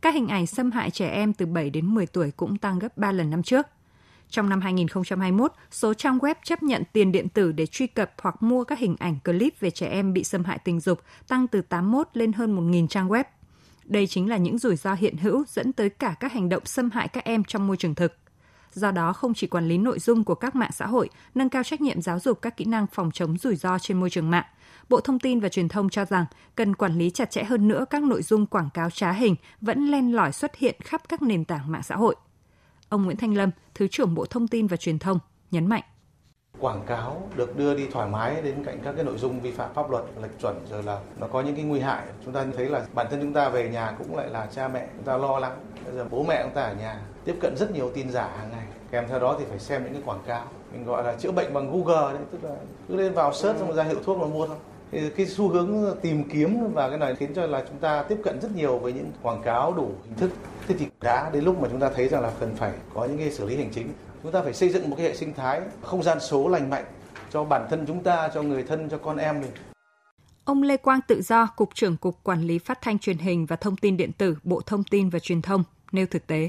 Các 0.00 0.14
hình 0.14 0.28
ảnh 0.28 0.46
xâm 0.46 0.70
hại 0.70 0.90
trẻ 0.90 1.08
em 1.08 1.32
từ 1.32 1.46
7 1.46 1.70
đến 1.70 1.94
10 1.94 2.06
tuổi 2.06 2.30
cũng 2.30 2.58
tăng 2.58 2.78
gấp 2.78 2.96
3 2.96 3.12
lần 3.12 3.30
năm 3.30 3.42
trước. 3.42 3.66
Trong 4.30 4.48
năm 4.48 4.60
2021, 4.60 5.52
số 5.70 5.94
trang 5.94 6.18
web 6.18 6.34
chấp 6.42 6.62
nhận 6.62 6.82
tiền 6.92 7.12
điện 7.12 7.28
tử 7.28 7.52
để 7.52 7.66
truy 7.66 7.86
cập 7.86 8.12
hoặc 8.22 8.42
mua 8.42 8.64
các 8.64 8.78
hình 8.78 8.96
ảnh 8.98 9.18
clip 9.24 9.60
về 9.60 9.70
trẻ 9.70 9.88
em 9.88 10.12
bị 10.12 10.24
xâm 10.24 10.44
hại 10.44 10.58
tình 10.58 10.80
dục 10.80 11.00
tăng 11.28 11.46
từ 11.46 11.62
81 11.62 12.08
lên 12.12 12.32
hơn 12.32 12.70
1.000 12.70 12.86
trang 12.86 13.08
web. 13.08 13.24
Đây 13.86 14.06
chính 14.06 14.28
là 14.28 14.36
những 14.36 14.58
rủi 14.58 14.76
ro 14.76 14.94
hiện 14.94 15.16
hữu 15.16 15.44
dẫn 15.48 15.72
tới 15.72 15.90
cả 15.90 16.14
các 16.20 16.32
hành 16.32 16.48
động 16.48 16.64
xâm 16.64 16.90
hại 16.90 17.08
các 17.08 17.24
em 17.24 17.44
trong 17.44 17.66
môi 17.66 17.76
trường 17.76 17.94
thực. 17.94 18.12
Do 18.72 18.90
đó, 18.90 19.12
không 19.12 19.34
chỉ 19.34 19.46
quản 19.46 19.68
lý 19.68 19.78
nội 19.78 19.98
dung 19.98 20.24
của 20.24 20.34
các 20.34 20.56
mạng 20.56 20.70
xã 20.72 20.86
hội, 20.86 21.08
nâng 21.34 21.48
cao 21.48 21.62
trách 21.62 21.80
nhiệm 21.80 22.02
giáo 22.02 22.20
dục 22.20 22.38
các 22.42 22.56
kỹ 22.56 22.64
năng 22.64 22.86
phòng 22.86 23.10
chống 23.10 23.38
rủi 23.38 23.56
ro 23.56 23.78
trên 23.78 24.00
môi 24.00 24.10
trường 24.10 24.30
mạng, 24.30 24.44
Bộ 24.88 25.00
Thông 25.00 25.18
tin 25.18 25.40
và 25.40 25.48
Truyền 25.48 25.68
thông 25.68 25.88
cho 25.88 26.04
rằng 26.04 26.24
cần 26.54 26.74
quản 26.74 26.98
lý 26.98 27.10
chặt 27.10 27.30
chẽ 27.30 27.44
hơn 27.44 27.68
nữa 27.68 27.84
các 27.90 28.02
nội 28.02 28.22
dung 28.22 28.46
quảng 28.46 28.70
cáo 28.74 28.90
trá 28.90 29.12
hình 29.12 29.34
vẫn 29.60 29.90
len 29.90 30.12
lỏi 30.12 30.32
xuất 30.32 30.56
hiện 30.56 30.74
khắp 30.84 31.02
các 31.08 31.22
nền 31.22 31.44
tảng 31.44 31.72
mạng 31.72 31.82
xã 31.82 31.96
hội. 31.96 32.16
Ông 32.88 33.04
Nguyễn 33.04 33.16
Thanh 33.16 33.34
Lâm, 33.34 33.50
Thứ 33.74 33.88
trưởng 33.88 34.14
Bộ 34.14 34.26
Thông 34.26 34.48
tin 34.48 34.66
và 34.66 34.76
Truyền 34.76 34.98
thông, 34.98 35.18
nhấn 35.50 35.66
mạnh 35.66 35.82
quảng 36.60 36.82
cáo 36.86 37.22
được 37.36 37.56
đưa 37.56 37.74
đi 37.74 37.86
thoải 37.92 38.08
mái 38.08 38.42
đến 38.42 38.64
cạnh 38.64 38.78
các 38.84 38.92
cái 38.92 39.04
nội 39.04 39.18
dung 39.18 39.40
vi 39.40 39.52
phạm 39.52 39.74
pháp 39.74 39.90
luật, 39.90 40.04
lệch 40.22 40.40
chuẩn, 40.40 40.56
rồi 40.70 40.82
là 40.82 40.98
nó 41.20 41.26
có 41.26 41.40
những 41.40 41.54
cái 41.54 41.64
nguy 41.64 41.80
hại. 41.80 42.02
Chúng 42.24 42.34
ta 42.34 42.44
thấy 42.56 42.66
là 42.66 42.82
bản 42.92 43.06
thân 43.10 43.20
chúng 43.22 43.32
ta 43.32 43.48
về 43.48 43.68
nhà 43.68 43.94
cũng 43.98 44.16
lại 44.16 44.28
là 44.28 44.46
cha 44.54 44.68
mẹ 44.68 44.86
chúng 44.96 45.04
ta 45.04 45.16
lo 45.16 45.38
lắng. 45.38 45.56
Bây 45.84 45.94
giờ 45.94 46.06
bố 46.10 46.22
mẹ 46.22 46.42
chúng 46.42 46.54
ta 46.54 46.62
ở 46.62 46.74
nhà 46.74 47.00
tiếp 47.24 47.36
cận 47.40 47.56
rất 47.56 47.70
nhiều 47.70 47.90
tin 47.94 48.10
giả 48.10 48.30
hàng 48.38 48.50
ngày. 48.50 48.66
Kèm 48.90 49.04
theo 49.08 49.18
đó 49.18 49.36
thì 49.38 49.44
phải 49.48 49.58
xem 49.58 49.84
những 49.84 49.92
cái 49.92 50.02
quảng 50.04 50.22
cáo. 50.26 50.44
Mình 50.72 50.84
gọi 50.84 51.04
là 51.04 51.14
chữa 51.14 51.32
bệnh 51.32 51.54
bằng 51.54 51.70
google 51.72 52.12
đấy, 52.12 52.22
tức 52.32 52.44
là 52.44 52.54
cứ 52.88 52.96
lên 52.96 53.12
vào 53.12 53.32
search 53.32 53.58
xong 53.58 53.72
ra 53.72 53.82
hiệu 53.82 53.98
thuốc 54.04 54.18
mà 54.18 54.26
mua 54.26 54.46
thôi. 54.46 54.56
Thì 54.92 55.10
cái 55.10 55.26
xu 55.26 55.48
hướng 55.48 55.96
tìm 56.02 56.24
kiếm 56.28 56.72
và 56.74 56.88
cái 56.88 56.98
này 56.98 57.14
khiến 57.14 57.34
cho 57.34 57.46
là 57.46 57.64
chúng 57.68 57.78
ta 57.78 58.02
tiếp 58.02 58.18
cận 58.24 58.40
rất 58.40 58.56
nhiều 58.56 58.78
với 58.78 58.92
những 58.92 59.10
quảng 59.22 59.42
cáo 59.42 59.72
đủ 59.72 59.90
hình 60.04 60.14
thức. 60.14 60.30
Thế 60.68 60.74
thì 60.78 60.86
đã 61.00 61.30
đến 61.32 61.44
lúc 61.44 61.60
mà 61.60 61.68
chúng 61.70 61.80
ta 61.80 61.90
thấy 61.94 62.08
rằng 62.08 62.22
là 62.22 62.30
cần 62.40 62.54
phải 62.56 62.72
có 62.94 63.04
những 63.04 63.18
cái 63.18 63.30
xử 63.30 63.44
lý 63.44 63.56
hành 63.56 63.70
chính 63.72 63.88
chúng 64.22 64.32
ta 64.32 64.42
phải 64.42 64.54
xây 64.54 64.68
dựng 64.68 64.90
một 64.90 64.96
cái 64.96 65.06
hệ 65.06 65.14
sinh 65.14 65.34
thái 65.34 65.60
không 65.82 66.02
gian 66.02 66.20
số 66.20 66.48
lành 66.48 66.70
mạnh 66.70 66.84
cho 67.30 67.44
bản 67.44 67.66
thân 67.70 67.84
chúng 67.86 68.02
ta 68.02 68.30
cho 68.34 68.42
người 68.42 68.62
thân 68.62 68.88
cho 68.88 68.98
con 68.98 69.16
em 69.16 69.40
mình 69.40 69.50
Ông 70.44 70.62
Lê 70.62 70.76
Quang 70.76 71.00
Tự 71.08 71.22
Do, 71.22 71.48
Cục 71.56 71.74
trưởng 71.74 71.96
Cục 71.96 72.14
Quản 72.22 72.42
lý 72.42 72.58
Phát 72.58 72.78
thanh 72.82 72.98
Truyền 72.98 73.18
hình 73.18 73.46
và 73.46 73.56
Thông 73.56 73.76
tin 73.76 73.96
Điện 73.96 74.12
tử, 74.18 74.36
Bộ 74.44 74.60
Thông 74.66 74.84
tin 74.84 75.08
và 75.08 75.18
Truyền 75.18 75.42
thông, 75.42 75.64
nêu 75.92 76.06
thực 76.10 76.26
tế. 76.26 76.48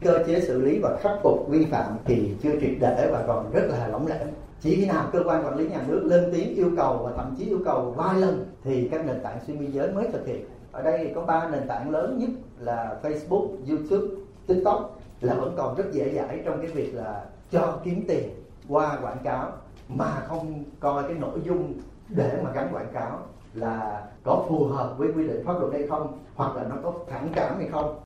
Cơ 0.00 0.24
chế 0.26 0.40
xử 0.40 0.62
lý 0.62 0.78
và 0.82 0.98
khắc 1.02 1.12
phục 1.22 1.48
vi 1.48 1.64
phạm 1.64 1.96
thì 2.04 2.34
chưa 2.42 2.60
triệt 2.60 2.70
để 2.80 3.08
và 3.12 3.24
còn 3.26 3.52
rất 3.52 3.62
là 3.68 3.88
lỏng 3.88 4.06
lẻo. 4.06 4.26
Chỉ 4.60 4.76
khi 4.76 4.86
nào 4.86 5.10
cơ 5.12 5.22
quan 5.24 5.44
quản 5.44 5.56
lý 5.56 5.68
nhà 5.68 5.80
nước 5.88 6.02
lên 6.04 6.30
tiếng 6.34 6.54
yêu 6.54 6.70
cầu 6.76 6.98
và 7.04 7.12
thậm 7.16 7.34
chí 7.38 7.44
yêu 7.44 7.58
cầu 7.64 7.94
vài 7.96 8.20
lần 8.20 8.46
thì 8.64 8.88
các 8.90 9.06
nền 9.06 9.20
tảng 9.22 9.38
xuyên 9.46 9.58
biên 9.58 9.72
giới 9.72 9.92
mới 9.92 10.08
thực 10.12 10.26
hiện. 10.26 10.44
Ở 10.72 10.82
đây 10.82 11.12
có 11.14 11.20
ba 11.20 11.48
nền 11.48 11.68
tảng 11.68 11.90
lớn 11.90 12.18
nhất 12.18 12.30
là 12.58 12.96
Facebook, 13.02 13.48
YouTube, 13.68 14.14
TikTok 14.46 14.95
là 15.20 15.34
vẫn 15.34 15.54
còn 15.56 15.76
rất 15.76 15.92
dễ 15.92 16.14
dãi 16.14 16.42
trong 16.44 16.58
cái 16.62 16.70
việc 16.70 16.94
là 16.94 17.24
cho 17.50 17.80
kiếm 17.84 18.04
tiền 18.08 18.28
qua 18.68 18.98
quảng 19.02 19.18
cáo 19.24 19.52
mà 19.88 20.22
không 20.28 20.64
coi 20.80 21.02
cái 21.02 21.14
nội 21.14 21.40
dung 21.44 21.74
để 22.08 22.40
mà 22.44 22.50
gắn 22.52 22.68
quảng 22.72 22.92
cáo 22.94 23.26
là 23.54 24.04
có 24.24 24.44
phù 24.48 24.64
hợp 24.64 24.94
với 24.98 25.08
quy 25.16 25.28
định 25.28 25.42
pháp 25.46 25.52
luật 25.60 25.72
hay 25.72 25.86
không 25.88 26.18
hoặc 26.34 26.56
là 26.56 26.64
nó 26.68 26.76
có 26.82 26.94
phản 27.10 27.28
cảm 27.34 27.58
hay 27.58 27.68
không. 27.72 28.02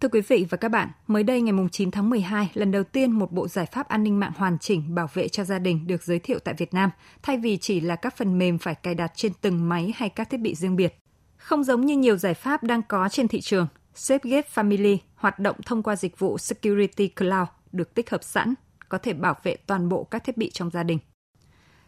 Thưa 0.00 0.08
quý 0.08 0.20
vị 0.20 0.46
và 0.50 0.56
các 0.56 0.68
bạn, 0.68 0.88
mới 1.06 1.22
đây 1.22 1.40
ngày 1.40 1.54
9 1.72 1.90
tháng 1.90 2.10
12, 2.10 2.50
lần 2.54 2.70
đầu 2.70 2.84
tiên 2.84 3.10
một 3.12 3.32
bộ 3.32 3.48
giải 3.48 3.66
pháp 3.66 3.88
an 3.88 4.02
ninh 4.02 4.20
mạng 4.20 4.32
hoàn 4.36 4.58
chỉnh 4.58 4.94
bảo 4.94 5.08
vệ 5.14 5.28
cho 5.28 5.44
gia 5.44 5.58
đình 5.58 5.86
được 5.86 6.02
giới 6.02 6.18
thiệu 6.18 6.38
tại 6.44 6.54
Việt 6.58 6.74
Nam, 6.74 6.90
thay 7.22 7.38
vì 7.38 7.56
chỉ 7.56 7.80
là 7.80 7.96
các 7.96 8.16
phần 8.16 8.38
mềm 8.38 8.58
phải 8.58 8.74
cài 8.74 8.94
đặt 8.94 9.12
trên 9.14 9.32
từng 9.40 9.68
máy 9.68 9.92
hay 9.96 10.08
các 10.08 10.30
thiết 10.30 10.40
bị 10.40 10.54
riêng 10.54 10.76
biệt. 10.76 10.98
Không 11.36 11.64
giống 11.64 11.80
như 11.80 11.96
nhiều 11.96 12.16
giải 12.16 12.34
pháp 12.34 12.62
đang 12.62 12.82
có 12.88 13.08
trên 13.08 13.28
thị 13.28 13.40
trường, 13.40 13.66
SafeGate 13.94 14.42
Family 14.54 14.98
hoạt 15.14 15.38
động 15.38 15.56
thông 15.66 15.82
qua 15.82 15.96
dịch 15.96 16.18
vụ 16.18 16.38
Security 16.38 17.08
Cloud 17.08 17.48
được 17.72 17.94
tích 17.94 18.10
hợp 18.10 18.24
sẵn, 18.24 18.54
có 18.88 18.98
thể 18.98 19.12
bảo 19.12 19.36
vệ 19.42 19.56
toàn 19.56 19.88
bộ 19.88 20.04
các 20.04 20.24
thiết 20.24 20.36
bị 20.36 20.50
trong 20.50 20.70
gia 20.70 20.82
đình. 20.82 20.98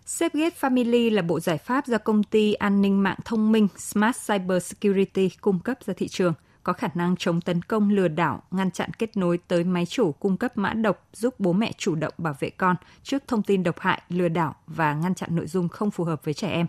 SafeGate 0.07 0.51
Family 0.61 1.15
là 1.15 1.23
bộ 1.23 1.41
giải 1.41 1.59
pháp 1.59 1.87
do 1.87 1.99
công 1.99 2.23
ty 2.23 2.53
an 2.53 2.83
ninh 2.83 3.03
mạng 3.03 3.19
thông 3.25 3.53
minh 3.53 3.69
Smart 3.77 4.17
Cyber 4.29 4.63
Security 4.63 5.31
cung 5.41 5.59
cấp 5.59 5.79
ra 5.85 5.95
thị 5.97 6.09
trường, 6.09 6.35
có 6.63 6.73
khả 6.73 6.89
năng 6.95 7.17
chống 7.17 7.41
tấn 7.41 7.63
công 7.63 7.91
lừa 7.91 8.09
đảo, 8.09 8.43
ngăn 8.51 8.71
chặn 8.71 8.91
kết 8.99 9.17
nối 9.17 9.39
tới 9.49 9.65
máy 9.65 9.87
chủ 9.87 10.13
cung 10.13 10.37
cấp 10.37 10.57
mã 10.59 10.73
độc 10.73 11.09
giúp 11.13 11.35
bố 11.41 11.53
mẹ 11.53 11.73
chủ 11.79 11.95
động 11.95 12.15
bảo 12.19 12.37
vệ 12.41 12.51
con 12.51 12.77
trước 13.03 13.23
thông 13.29 13.43
tin 13.43 13.63
độc 13.63 13.81
hại, 13.81 14.03
lừa 14.09 14.29
đảo 14.29 14.55
và 14.67 14.95
ngăn 14.95 15.15
chặn 15.15 15.37
nội 15.37 15.47
dung 15.47 15.69
không 15.69 15.91
phù 15.91 16.05
hợp 16.05 16.25
với 16.25 16.35
trẻ 16.35 16.49
em 16.49 16.67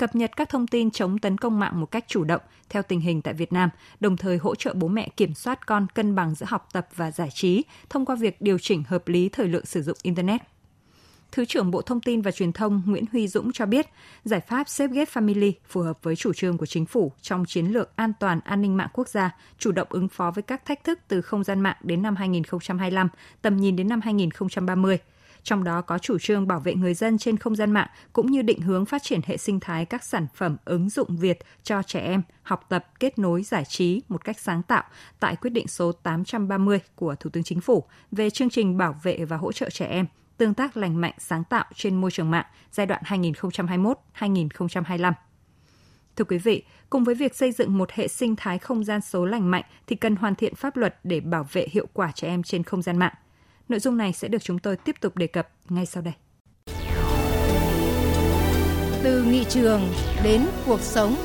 cập 0.00 0.14
nhật 0.14 0.36
các 0.36 0.48
thông 0.48 0.66
tin 0.66 0.90
chống 0.90 1.18
tấn 1.18 1.38
công 1.38 1.58
mạng 1.58 1.80
một 1.80 1.86
cách 1.86 2.04
chủ 2.08 2.24
động 2.24 2.40
theo 2.68 2.82
tình 2.82 3.00
hình 3.00 3.22
tại 3.22 3.34
Việt 3.34 3.52
Nam, 3.52 3.70
đồng 4.00 4.16
thời 4.16 4.36
hỗ 4.36 4.54
trợ 4.54 4.74
bố 4.74 4.88
mẹ 4.88 5.08
kiểm 5.16 5.34
soát 5.34 5.66
con 5.66 5.86
cân 5.94 6.14
bằng 6.14 6.34
giữa 6.34 6.46
học 6.48 6.68
tập 6.72 6.88
và 6.96 7.10
giải 7.10 7.28
trí 7.34 7.64
thông 7.90 8.06
qua 8.06 8.16
việc 8.16 8.40
điều 8.40 8.58
chỉnh 8.58 8.82
hợp 8.88 9.08
lý 9.08 9.28
thời 9.28 9.48
lượng 9.48 9.66
sử 9.66 9.82
dụng 9.82 9.96
Internet. 10.02 10.40
Thứ 11.32 11.44
trưởng 11.44 11.70
Bộ 11.70 11.82
Thông 11.82 12.00
tin 12.00 12.22
và 12.22 12.30
Truyền 12.30 12.52
thông 12.52 12.82
Nguyễn 12.86 13.04
Huy 13.12 13.28
Dũng 13.28 13.52
cho 13.52 13.66
biết, 13.66 13.86
giải 14.24 14.40
pháp 14.40 14.66
SafeGate 14.66 15.04
Family 15.04 15.52
phù 15.68 15.80
hợp 15.80 15.98
với 16.02 16.16
chủ 16.16 16.32
trương 16.32 16.58
của 16.58 16.66
chính 16.66 16.86
phủ 16.86 17.12
trong 17.20 17.44
chiến 17.46 17.66
lược 17.66 17.96
an 17.96 18.12
toàn 18.20 18.40
an 18.44 18.62
ninh 18.62 18.76
mạng 18.76 18.90
quốc 18.92 19.08
gia, 19.08 19.36
chủ 19.58 19.72
động 19.72 19.88
ứng 19.90 20.08
phó 20.08 20.30
với 20.30 20.42
các 20.42 20.64
thách 20.64 20.84
thức 20.84 20.98
từ 21.08 21.20
không 21.22 21.44
gian 21.44 21.60
mạng 21.60 21.76
đến 21.82 22.02
năm 22.02 22.16
2025, 22.16 23.08
tầm 23.42 23.56
nhìn 23.56 23.76
đến 23.76 23.88
năm 23.88 24.00
2030 24.00 24.98
trong 25.42 25.64
đó 25.64 25.80
có 25.80 25.98
chủ 25.98 26.18
trương 26.18 26.46
bảo 26.46 26.60
vệ 26.60 26.74
người 26.74 26.94
dân 26.94 27.18
trên 27.18 27.36
không 27.36 27.56
gian 27.56 27.72
mạng 27.72 27.88
cũng 28.12 28.30
như 28.30 28.42
định 28.42 28.60
hướng 28.60 28.86
phát 28.86 29.02
triển 29.02 29.20
hệ 29.24 29.36
sinh 29.36 29.60
thái 29.60 29.84
các 29.84 30.04
sản 30.04 30.26
phẩm 30.34 30.56
ứng 30.64 30.90
dụng 30.90 31.16
Việt 31.16 31.38
cho 31.62 31.82
trẻ 31.82 32.00
em 32.00 32.22
học 32.42 32.66
tập, 32.68 32.86
kết 33.00 33.18
nối, 33.18 33.42
giải 33.42 33.64
trí 33.64 34.02
một 34.08 34.24
cách 34.24 34.38
sáng 34.38 34.62
tạo 34.62 34.82
tại 35.20 35.36
quyết 35.36 35.50
định 35.50 35.68
số 35.68 35.92
830 35.92 36.80
của 36.94 37.14
Thủ 37.14 37.30
tướng 37.30 37.42
Chính 37.42 37.60
phủ 37.60 37.84
về 38.12 38.30
chương 38.30 38.50
trình 38.50 38.78
bảo 38.78 39.00
vệ 39.02 39.24
và 39.24 39.36
hỗ 39.36 39.52
trợ 39.52 39.70
trẻ 39.70 39.86
em 39.86 40.06
tương 40.36 40.54
tác 40.54 40.76
lành 40.76 41.00
mạnh 41.00 41.14
sáng 41.18 41.44
tạo 41.44 41.64
trên 41.74 42.00
môi 42.00 42.10
trường 42.10 42.30
mạng 42.30 42.46
giai 42.72 42.86
đoạn 42.86 43.02
2021-2025. 43.04 45.12
Thưa 46.16 46.24
quý 46.24 46.38
vị, 46.38 46.64
cùng 46.90 47.04
với 47.04 47.14
việc 47.14 47.34
xây 47.34 47.52
dựng 47.52 47.78
một 47.78 47.92
hệ 47.92 48.08
sinh 48.08 48.36
thái 48.36 48.58
không 48.58 48.84
gian 48.84 49.00
số 49.00 49.24
lành 49.24 49.50
mạnh 49.50 49.64
thì 49.86 49.96
cần 49.96 50.16
hoàn 50.16 50.34
thiện 50.34 50.54
pháp 50.54 50.76
luật 50.76 50.98
để 51.04 51.20
bảo 51.20 51.46
vệ 51.52 51.66
hiệu 51.70 51.86
quả 51.92 52.12
trẻ 52.14 52.28
em 52.28 52.42
trên 52.42 52.62
không 52.62 52.82
gian 52.82 52.98
mạng– 52.98 53.14
Nội 53.70 53.80
dung 53.80 53.96
này 53.96 54.12
sẽ 54.12 54.28
được 54.28 54.42
chúng 54.42 54.58
tôi 54.58 54.76
tiếp 54.76 54.96
tục 55.00 55.16
đề 55.16 55.26
cập 55.26 55.48
ngay 55.68 55.86
sau 55.86 56.02
đây. 56.02 56.14
Từ 59.02 59.24
nghị 59.24 59.44
trường 59.44 59.92
đến 60.24 60.46
cuộc 60.66 60.80
sống. 60.80 61.16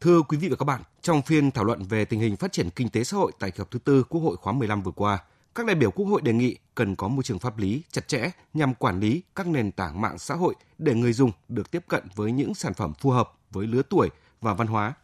Thưa 0.00 0.22
quý 0.22 0.36
vị 0.36 0.48
và 0.48 0.56
các 0.56 0.64
bạn, 0.64 0.82
trong 1.02 1.22
phiên 1.22 1.50
thảo 1.50 1.64
luận 1.64 1.82
về 1.82 2.04
tình 2.04 2.20
hình 2.20 2.36
phát 2.36 2.52
triển 2.52 2.70
kinh 2.70 2.88
tế 2.88 3.04
xã 3.04 3.16
hội 3.16 3.32
tại 3.38 3.50
kỳ 3.50 3.58
họp 3.58 3.70
thứ 3.70 3.78
tư 3.78 4.04
Quốc 4.08 4.20
hội 4.20 4.36
khóa 4.36 4.52
15 4.52 4.82
vừa 4.82 4.92
qua, 4.92 5.18
các 5.54 5.66
đại 5.66 5.76
biểu 5.76 5.90
Quốc 5.90 6.06
hội 6.06 6.22
đề 6.22 6.32
nghị 6.32 6.56
cần 6.74 6.96
có 6.96 7.08
môi 7.08 7.22
trường 7.22 7.38
pháp 7.38 7.58
lý 7.58 7.82
chặt 7.90 8.08
chẽ 8.08 8.30
nhằm 8.54 8.74
quản 8.74 9.00
lý 9.00 9.22
các 9.34 9.46
nền 9.46 9.72
tảng 9.72 10.00
mạng 10.00 10.18
xã 10.18 10.34
hội 10.34 10.54
để 10.78 10.94
người 10.94 11.12
dùng 11.12 11.30
được 11.48 11.70
tiếp 11.70 11.84
cận 11.88 12.04
với 12.14 12.32
những 12.32 12.54
sản 12.54 12.74
phẩm 12.74 12.92
phù 12.94 13.10
hợp 13.10 13.32
với 13.50 13.66
lứa 13.66 13.82
tuổi 13.90 14.08
và 14.40 14.54
văn 14.54 14.66
hóa 14.66 14.94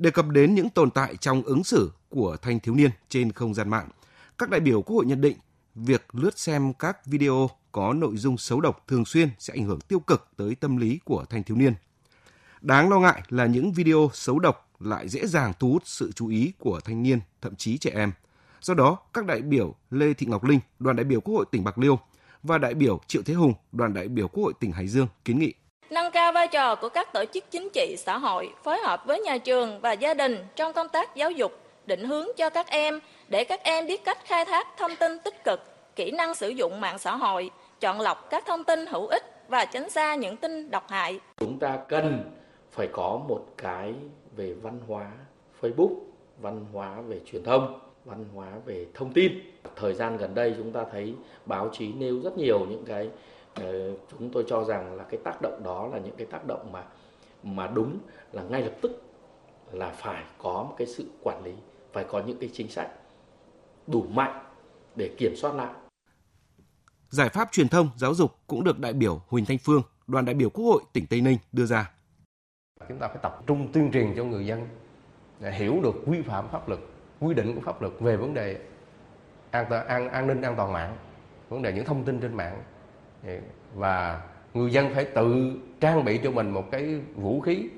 Đề 0.00 0.10
cập 0.10 0.28
đến 0.28 0.54
những 0.54 0.70
tồn 0.70 0.90
tại 0.90 1.16
trong 1.16 1.42
ứng 1.42 1.64
xử 1.64 1.90
của 2.08 2.36
thanh 2.42 2.60
thiếu 2.60 2.74
niên 2.74 2.90
trên 3.08 3.32
không 3.32 3.54
gian 3.54 3.68
mạng, 3.68 3.88
các 4.38 4.50
đại 4.50 4.60
biểu 4.60 4.82
Quốc 4.82 4.96
hội 4.96 5.06
nhận 5.06 5.20
định 5.20 5.36
việc 5.74 6.06
lướt 6.12 6.38
xem 6.38 6.72
các 6.72 7.06
video 7.06 7.50
có 7.72 7.92
nội 7.92 8.16
dung 8.16 8.38
xấu 8.38 8.60
độc 8.60 8.84
thường 8.88 9.04
xuyên 9.04 9.28
sẽ 9.38 9.54
ảnh 9.54 9.64
hưởng 9.64 9.80
tiêu 9.80 10.00
cực 10.00 10.28
tới 10.36 10.54
tâm 10.54 10.76
lý 10.76 11.00
của 11.04 11.24
thanh 11.30 11.42
thiếu 11.42 11.56
niên. 11.56 11.74
Đáng 12.60 12.88
lo 12.88 13.00
ngại 13.00 13.22
là 13.28 13.46
những 13.46 13.72
video 13.72 14.10
xấu 14.12 14.38
độc 14.38 14.70
lại 14.80 15.08
dễ 15.08 15.26
dàng 15.26 15.52
thu 15.58 15.72
hút 15.72 15.82
sự 15.86 16.12
chú 16.12 16.28
ý 16.28 16.52
của 16.58 16.80
thanh 16.84 17.02
niên, 17.02 17.20
thậm 17.42 17.56
chí 17.56 17.78
trẻ 17.78 17.90
em. 17.94 18.12
Do 18.60 18.74
đó, 18.74 18.98
các 19.12 19.26
đại 19.26 19.42
biểu 19.42 19.74
Lê 19.90 20.14
Thị 20.14 20.26
Ngọc 20.26 20.44
Linh, 20.44 20.60
đoàn 20.78 20.96
đại 20.96 21.04
biểu 21.04 21.20
Quốc 21.20 21.34
hội 21.34 21.46
tỉnh 21.50 21.64
Bạc 21.64 21.78
Liêu 21.78 21.98
và 22.42 22.58
đại 22.58 22.74
biểu 22.74 23.00
Triệu 23.06 23.22
Thế 23.22 23.34
Hùng, 23.34 23.54
đoàn 23.72 23.94
đại 23.94 24.08
biểu 24.08 24.28
Quốc 24.28 24.44
hội 24.44 24.52
tỉnh 24.60 24.72
Hải 24.72 24.88
Dương 24.88 25.08
kiến 25.24 25.38
nghị 25.38 25.54
nâng 25.90 26.12
cao 26.12 26.32
vai 26.32 26.48
trò 26.48 26.74
của 26.74 26.88
các 26.88 27.12
tổ 27.12 27.24
chức 27.24 27.44
chính 27.50 27.68
trị, 27.72 27.96
xã 27.98 28.18
hội, 28.18 28.50
phối 28.62 28.78
hợp 28.78 29.06
với 29.06 29.20
nhà 29.20 29.38
trường 29.38 29.80
và 29.80 29.92
gia 29.92 30.14
đình 30.14 30.36
trong 30.56 30.72
công 30.72 30.88
tác 30.88 31.16
giáo 31.16 31.30
dục, 31.30 31.52
định 31.86 32.04
hướng 32.04 32.26
cho 32.36 32.50
các 32.50 32.66
em, 32.70 33.00
để 33.28 33.44
các 33.44 33.62
em 33.62 33.86
biết 33.86 34.04
cách 34.04 34.18
khai 34.24 34.44
thác 34.44 34.66
thông 34.78 34.96
tin 34.96 35.18
tích 35.18 35.44
cực, 35.44 35.60
kỹ 35.96 36.10
năng 36.10 36.34
sử 36.34 36.48
dụng 36.48 36.80
mạng 36.80 36.98
xã 36.98 37.16
hội, 37.16 37.50
chọn 37.80 38.00
lọc 38.00 38.30
các 38.30 38.46
thông 38.46 38.64
tin 38.64 38.86
hữu 38.86 39.06
ích 39.06 39.22
và 39.48 39.64
tránh 39.64 39.90
xa 39.90 40.14
những 40.14 40.36
tin 40.36 40.70
độc 40.70 40.88
hại. 40.88 41.20
Chúng 41.36 41.58
ta 41.58 41.78
cần 41.88 42.30
phải 42.70 42.88
có 42.92 43.20
một 43.28 43.46
cái 43.56 43.94
về 44.36 44.54
văn 44.62 44.80
hóa 44.88 45.10
facebook, 45.60 45.94
văn 46.40 46.66
hóa 46.72 46.96
về 47.08 47.20
truyền 47.32 47.44
thông, 47.44 47.80
văn 48.04 48.24
hóa 48.34 48.48
về 48.66 48.86
thông 48.94 49.12
tin. 49.12 49.32
Thời 49.76 49.94
gian 49.94 50.16
gần 50.16 50.34
đây 50.34 50.54
chúng 50.56 50.72
ta 50.72 50.84
thấy 50.92 51.14
báo 51.46 51.70
chí 51.72 51.92
nêu 51.92 52.20
rất 52.24 52.38
nhiều 52.38 52.58
những 52.70 52.84
cái 52.84 53.08
chúng 54.10 54.30
tôi 54.32 54.44
cho 54.48 54.64
rằng 54.64 54.94
là 54.94 55.04
cái 55.04 55.20
tác 55.24 55.42
động 55.42 55.62
đó 55.64 55.86
là 55.86 55.98
những 55.98 56.16
cái 56.16 56.26
tác 56.26 56.46
động 56.46 56.72
mà 56.72 56.84
mà 57.42 57.66
đúng 57.66 57.98
là 58.32 58.42
ngay 58.42 58.62
lập 58.62 58.72
tức 58.82 59.02
là 59.72 59.90
phải 59.90 60.24
có 60.38 60.52
một 60.52 60.74
cái 60.78 60.86
sự 60.86 61.10
quản 61.22 61.44
lý 61.44 61.52
phải 61.92 62.04
có 62.04 62.22
những 62.26 62.38
cái 62.40 62.50
chính 62.52 62.68
sách 62.68 62.90
đủ 63.86 64.02
mạnh 64.02 64.44
để 64.96 65.14
kiểm 65.18 65.36
soát 65.36 65.54
lại. 65.54 65.74
Giải 67.08 67.28
pháp 67.28 67.52
truyền 67.52 67.68
thông 67.68 67.88
giáo 67.96 68.14
dục 68.14 68.30
cũng 68.46 68.64
được 68.64 68.78
đại 68.78 68.92
biểu 68.92 69.20
Huỳnh 69.28 69.44
Thanh 69.44 69.58
Phương 69.58 69.82
đoàn 70.06 70.24
đại 70.24 70.34
biểu 70.34 70.50
Quốc 70.50 70.64
hội 70.64 70.82
tỉnh 70.92 71.06
Tây 71.06 71.20
Ninh 71.20 71.38
đưa 71.52 71.66
ra. 71.66 71.90
Chúng 72.88 72.98
ta 72.98 73.08
phải 73.08 73.18
tập 73.22 73.42
trung 73.46 73.72
tuyên 73.72 73.90
truyền 73.92 74.14
cho 74.16 74.24
người 74.24 74.46
dân 74.46 74.68
để 75.40 75.52
hiểu 75.52 75.80
được 75.82 75.94
quy 76.06 76.22
phạm 76.22 76.48
pháp 76.48 76.68
luật 76.68 76.80
quy 77.20 77.34
định 77.34 77.54
của 77.54 77.60
pháp 77.60 77.82
luật 77.82 77.92
về 78.00 78.16
vấn 78.16 78.34
đề 78.34 78.60
an 79.50 79.70
an, 79.70 80.08
an 80.08 80.26
ninh 80.26 80.42
an 80.42 80.54
toàn 80.56 80.72
mạng 80.72 80.96
vấn 81.48 81.62
đề 81.62 81.72
những 81.72 81.84
thông 81.84 82.04
tin 82.04 82.20
trên 82.20 82.34
mạng 82.34 82.62
và 83.74 84.22
người 84.54 84.72
dân 84.72 84.94
phải 84.94 85.04
tự 85.04 85.52
trang 85.80 86.04
bị 86.04 86.20
cho 86.24 86.30
mình 86.30 86.50
một 86.50 86.68
cái 86.70 87.00
vũ 87.14 87.40
khí 87.40 87.68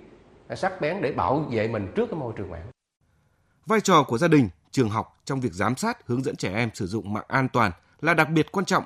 sắc 0.57 0.81
bén 0.81 1.03
để 1.03 1.13
bảo 1.13 1.39
vệ 1.39 1.69
mình 1.69 1.93
trước 1.97 2.07
cái 2.11 2.21
môi 2.21 2.33
trường 2.37 2.51
mạng. 2.51 2.71
Vai 3.67 3.81
trò 3.81 4.03
của 4.03 4.19
gia 4.19 4.29
đình, 4.29 4.49
trường 4.71 4.91
học 4.91 5.21
trong 5.25 5.41
việc 5.41 5.53
giám 5.53 5.77
sát 5.77 6.07
hướng 6.07 6.25
dẫn 6.25 6.37
trẻ 6.37 6.55
em 6.55 6.71
sử 6.75 6.87
dụng 6.87 7.13
mạng 7.13 7.25
an 7.29 7.49
toàn 7.49 7.73
là 8.01 8.15
đặc 8.15 8.31
biệt 8.31 8.53
quan 8.53 8.65
trọng. 8.65 8.85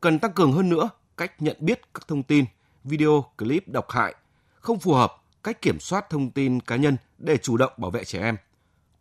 Cần 0.00 0.18
tăng 0.18 0.32
cường 0.32 0.52
hơn 0.52 0.68
nữa 0.68 0.90
cách 1.16 1.42
nhận 1.42 1.56
biết 1.60 1.80
các 1.94 2.08
thông 2.08 2.22
tin, 2.22 2.44
video, 2.84 3.24
clip 3.38 3.68
độc 3.68 3.90
hại, 3.90 4.14
không 4.54 4.78
phù 4.78 4.92
hợp, 4.94 5.14
cách 5.42 5.62
kiểm 5.62 5.80
soát 5.80 6.10
thông 6.10 6.30
tin 6.30 6.60
cá 6.60 6.76
nhân 6.76 6.96
để 7.18 7.36
chủ 7.36 7.56
động 7.56 7.72
bảo 7.76 7.90
vệ 7.90 8.04
trẻ 8.04 8.20
em. 8.20 8.36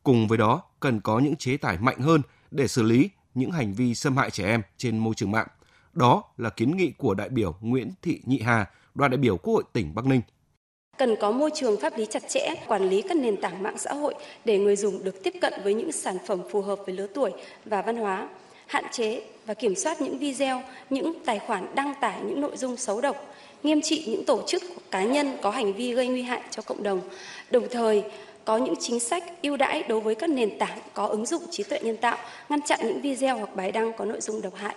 Cùng 0.03 0.27
với 0.27 0.37
đó, 0.37 0.61
cần 0.79 1.01
có 1.01 1.19
những 1.19 1.35
chế 1.35 1.57
tài 1.57 1.77
mạnh 1.77 1.99
hơn 1.99 2.21
để 2.51 2.67
xử 2.67 2.83
lý 2.83 3.09
những 3.33 3.51
hành 3.51 3.73
vi 3.73 3.95
xâm 3.95 4.17
hại 4.17 4.31
trẻ 4.31 4.45
em 4.45 4.61
trên 4.77 4.97
môi 4.97 5.15
trường 5.15 5.31
mạng 5.31 5.47
đó 5.93 6.23
là 6.37 6.49
kiến 6.49 6.77
nghị 6.77 6.91
của 6.97 7.13
đại 7.13 7.29
biểu 7.29 7.55
Nguyễn 7.61 7.91
Thị 8.01 8.21
Nhị 8.25 8.39
Hà, 8.39 8.65
đoàn 8.95 9.11
đại 9.11 9.17
biểu 9.17 9.37
Quốc 9.37 9.53
hội 9.53 9.63
tỉnh 9.73 9.95
Bắc 9.95 10.05
Ninh. 10.05 10.21
Cần 10.97 11.15
có 11.21 11.31
môi 11.31 11.49
trường 11.55 11.79
pháp 11.79 11.97
lý 11.97 12.05
chặt 12.05 12.23
chẽ, 12.29 12.55
quản 12.67 12.89
lý 12.89 13.01
các 13.01 13.17
nền 13.17 13.41
tảng 13.41 13.63
mạng 13.63 13.77
xã 13.77 13.93
hội 13.93 14.13
để 14.45 14.59
người 14.59 14.75
dùng 14.75 15.03
được 15.03 15.23
tiếp 15.23 15.33
cận 15.41 15.53
với 15.63 15.73
những 15.73 15.91
sản 15.91 16.17
phẩm 16.27 16.41
phù 16.51 16.61
hợp 16.61 16.79
với 16.85 16.95
lứa 16.95 17.07
tuổi 17.07 17.31
và 17.65 17.81
văn 17.81 17.97
hóa, 17.97 18.29
hạn 18.67 18.85
chế 18.91 19.21
và 19.45 19.53
kiểm 19.53 19.75
soát 19.75 20.01
những 20.01 20.17
video, 20.17 20.61
những 20.89 21.13
tài 21.25 21.39
khoản 21.39 21.75
đăng 21.75 21.93
tải 22.01 22.21
những 22.21 22.41
nội 22.41 22.57
dung 22.57 22.77
xấu 22.77 23.01
độc, 23.01 23.35
nghiêm 23.63 23.81
trị 23.81 24.03
những 24.07 24.25
tổ 24.25 24.41
chức 24.47 24.63
cá 24.91 25.03
nhân 25.03 25.37
có 25.41 25.49
hành 25.49 25.73
vi 25.73 25.93
gây 25.93 26.07
nguy 26.07 26.21
hại 26.21 26.41
cho 26.49 26.61
cộng 26.61 26.83
đồng. 26.83 27.01
Đồng 27.51 27.67
thời, 27.71 28.03
có 28.45 28.57
những 28.57 28.75
chính 28.79 28.99
sách 28.99 29.23
ưu 29.41 29.57
đãi 29.57 29.83
đối 29.83 29.99
với 29.99 30.15
các 30.15 30.29
nền 30.29 30.59
tảng 30.59 30.79
có 30.93 31.05
ứng 31.05 31.25
dụng 31.25 31.43
trí 31.51 31.63
tuệ 31.63 31.79
nhân 31.79 31.97
tạo, 31.97 32.17
ngăn 32.49 32.61
chặn 32.61 32.79
những 32.83 33.01
video 33.01 33.37
hoặc 33.37 33.55
bài 33.55 33.71
đăng 33.71 33.93
có 33.97 34.05
nội 34.05 34.21
dung 34.21 34.41
độc 34.41 34.55
hại. 34.55 34.75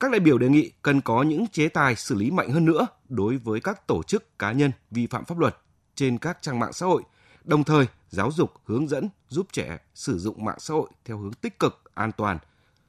Các 0.00 0.10
đại 0.10 0.20
biểu 0.20 0.38
đề 0.38 0.48
nghị 0.48 0.72
cần 0.82 1.00
có 1.00 1.22
những 1.22 1.46
chế 1.46 1.68
tài 1.68 1.96
xử 1.96 2.14
lý 2.14 2.30
mạnh 2.30 2.50
hơn 2.50 2.64
nữa 2.64 2.86
đối 3.08 3.36
với 3.36 3.60
các 3.60 3.86
tổ 3.86 4.02
chức 4.02 4.38
cá 4.38 4.52
nhân 4.52 4.70
vi 4.90 5.06
phạm 5.06 5.24
pháp 5.24 5.38
luật 5.38 5.56
trên 5.94 6.18
các 6.18 6.38
trang 6.40 6.58
mạng 6.58 6.72
xã 6.72 6.86
hội, 6.86 7.02
đồng 7.44 7.64
thời 7.64 7.86
giáo 8.08 8.30
dục 8.32 8.52
hướng 8.64 8.88
dẫn 8.88 9.08
giúp 9.28 9.46
trẻ 9.52 9.78
sử 9.94 10.18
dụng 10.18 10.44
mạng 10.44 10.58
xã 10.58 10.74
hội 10.74 10.90
theo 11.04 11.18
hướng 11.18 11.32
tích 11.32 11.58
cực, 11.58 11.82
an 11.94 12.12
toàn, 12.12 12.38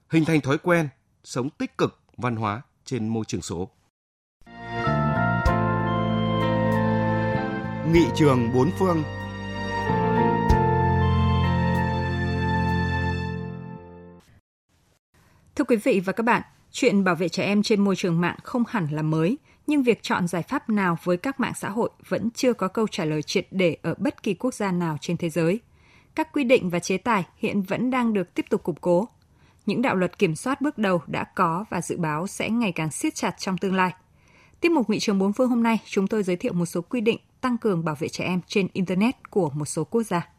hình 0.09 0.25
thành 0.25 0.41
thói 0.41 0.57
quen 0.57 0.89
sống 1.23 1.49
tích 1.49 1.77
cực, 1.77 1.99
văn 2.17 2.35
hóa 2.35 2.61
trên 2.85 3.07
môi 3.07 3.25
trường 3.27 3.41
số. 3.41 3.69
Nghị 7.93 8.05
trường 8.15 8.53
bốn 8.53 8.71
phương 8.79 9.03
Thưa 15.55 15.63
quý 15.67 15.75
vị 15.75 16.01
và 16.05 16.13
các 16.13 16.23
bạn, 16.23 16.41
Chuyện 16.71 17.03
bảo 17.03 17.15
vệ 17.15 17.29
trẻ 17.29 17.45
em 17.45 17.63
trên 17.63 17.81
môi 17.81 17.95
trường 17.95 18.21
mạng 18.21 18.37
không 18.43 18.63
hẳn 18.67 18.87
là 18.91 19.01
mới, 19.01 19.37
nhưng 19.67 19.83
việc 19.83 20.03
chọn 20.03 20.27
giải 20.27 20.43
pháp 20.43 20.69
nào 20.69 20.97
với 21.03 21.17
các 21.17 21.39
mạng 21.39 21.53
xã 21.55 21.69
hội 21.69 21.89
vẫn 22.07 22.29
chưa 22.31 22.53
có 22.53 22.67
câu 22.67 22.87
trả 22.87 23.05
lời 23.05 23.21
triệt 23.21 23.47
để 23.51 23.77
ở 23.81 23.93
bất 23.97 24.23
kỳ 24.23 24.33
quốc 24.33 24.53
gia 24.53 24.71
nào 24.71 24.97
trên 25.01 25.17
thế 25.17 25.29
giới. 25.29 25.59
Các 26.15 26.33
quy 26.33 26.43
định 26.43 26.69
và 26.69 26.79
chế 26.79 26.97
tài 26.97 27.23
hiện 27.37 27.61
vẫn 27.61 27.89
đang 27.89 28.13
được 28.13 28.33
tiếp 28.33 28.45
tục 28.49 28.63
củng 28.63 28.75
cố. 28.81 29.07
Những 29.65 29.81
đạo 29.81 29.95
luật 29.95 30.17
kiểm 30.17 30.35
soát 30.35 30.61
bước 30.61 30.77
đầu 30.77 31.01
đã 31.07 31.23
có 31.23 31.65
và 31.69 31.81
dự 31.81 31.97
báo 31.97 32.27
sẽ 32.27 32.49
ngày 32.49 32.71
càng 32.71 32.91
siết 32.91 33.15
chặt 33.15 33.35
trong 33.39 33.57
tương 33.57 33.75
lai. 33.75 33.91
Tiếp 34.59 34.69
mục 34.69 34.89
Nghị 34.89 34.99
trường 34.99 35.19
bốn 35.19 35.33
phương 35.33 35.49
hôm 35.49 35.63
nay, 35.63 35.79
chúng 35.85 36.07
tôi 36.07 36.23
giới 36.23 36.35
thiệu 36.35 36.53
một 36.53 36.65
số 36.65 36.81
quy 36.81 37.01
định 37.01 37.19
tăng 37.41 37.57
cường 37.57 37.85
bảo 37.85 37.95
vệ 37.99 38.07
trẻ 38.09 38.25
em 38.25 38.41
trên 38.47 38.67
Internet 38.73 39.29
của 39.29 39.49
một 39.49 39.65
số 39.65 39.83
quốc 39.83 40.03
gia. 40.03 40.29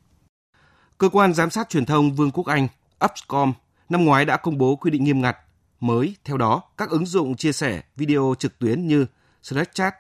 Cơ 0.99 1.09
quan 1.09 1.35
giám 1.35 1.51
sát 1.51 1.69
truyền 1.69 1.87
thông 1.87 2.15
Vương 2.15 2.31
quốc 2.31 2.47
Anh, 2.47 2.69
Upscom, 3.05 3.53
năm 3.89 4.05
ngoái 4.05 4.25
đã 4.25 4.37
công 4.37 4.59
bố 4.59 4.77
quy 4.77 4.91
định 4.91 5.05
nghiêm 5.05 5.21
ngặt 5.21 5.37
Mới, 5.81 6.17
theo 6.25 6.37
đó, 6.37 6.63
các 6.77 6.91
ứng 6.91 7.07
dụng 7.07 7.37
chia 7.37 7.53
sẻ 7.53 7.83
video 7.97 8.35
trực 8.39 8.59
tuyến 8.59 8.87
như 8.87 9.07
Snapchat, 9.43 9.95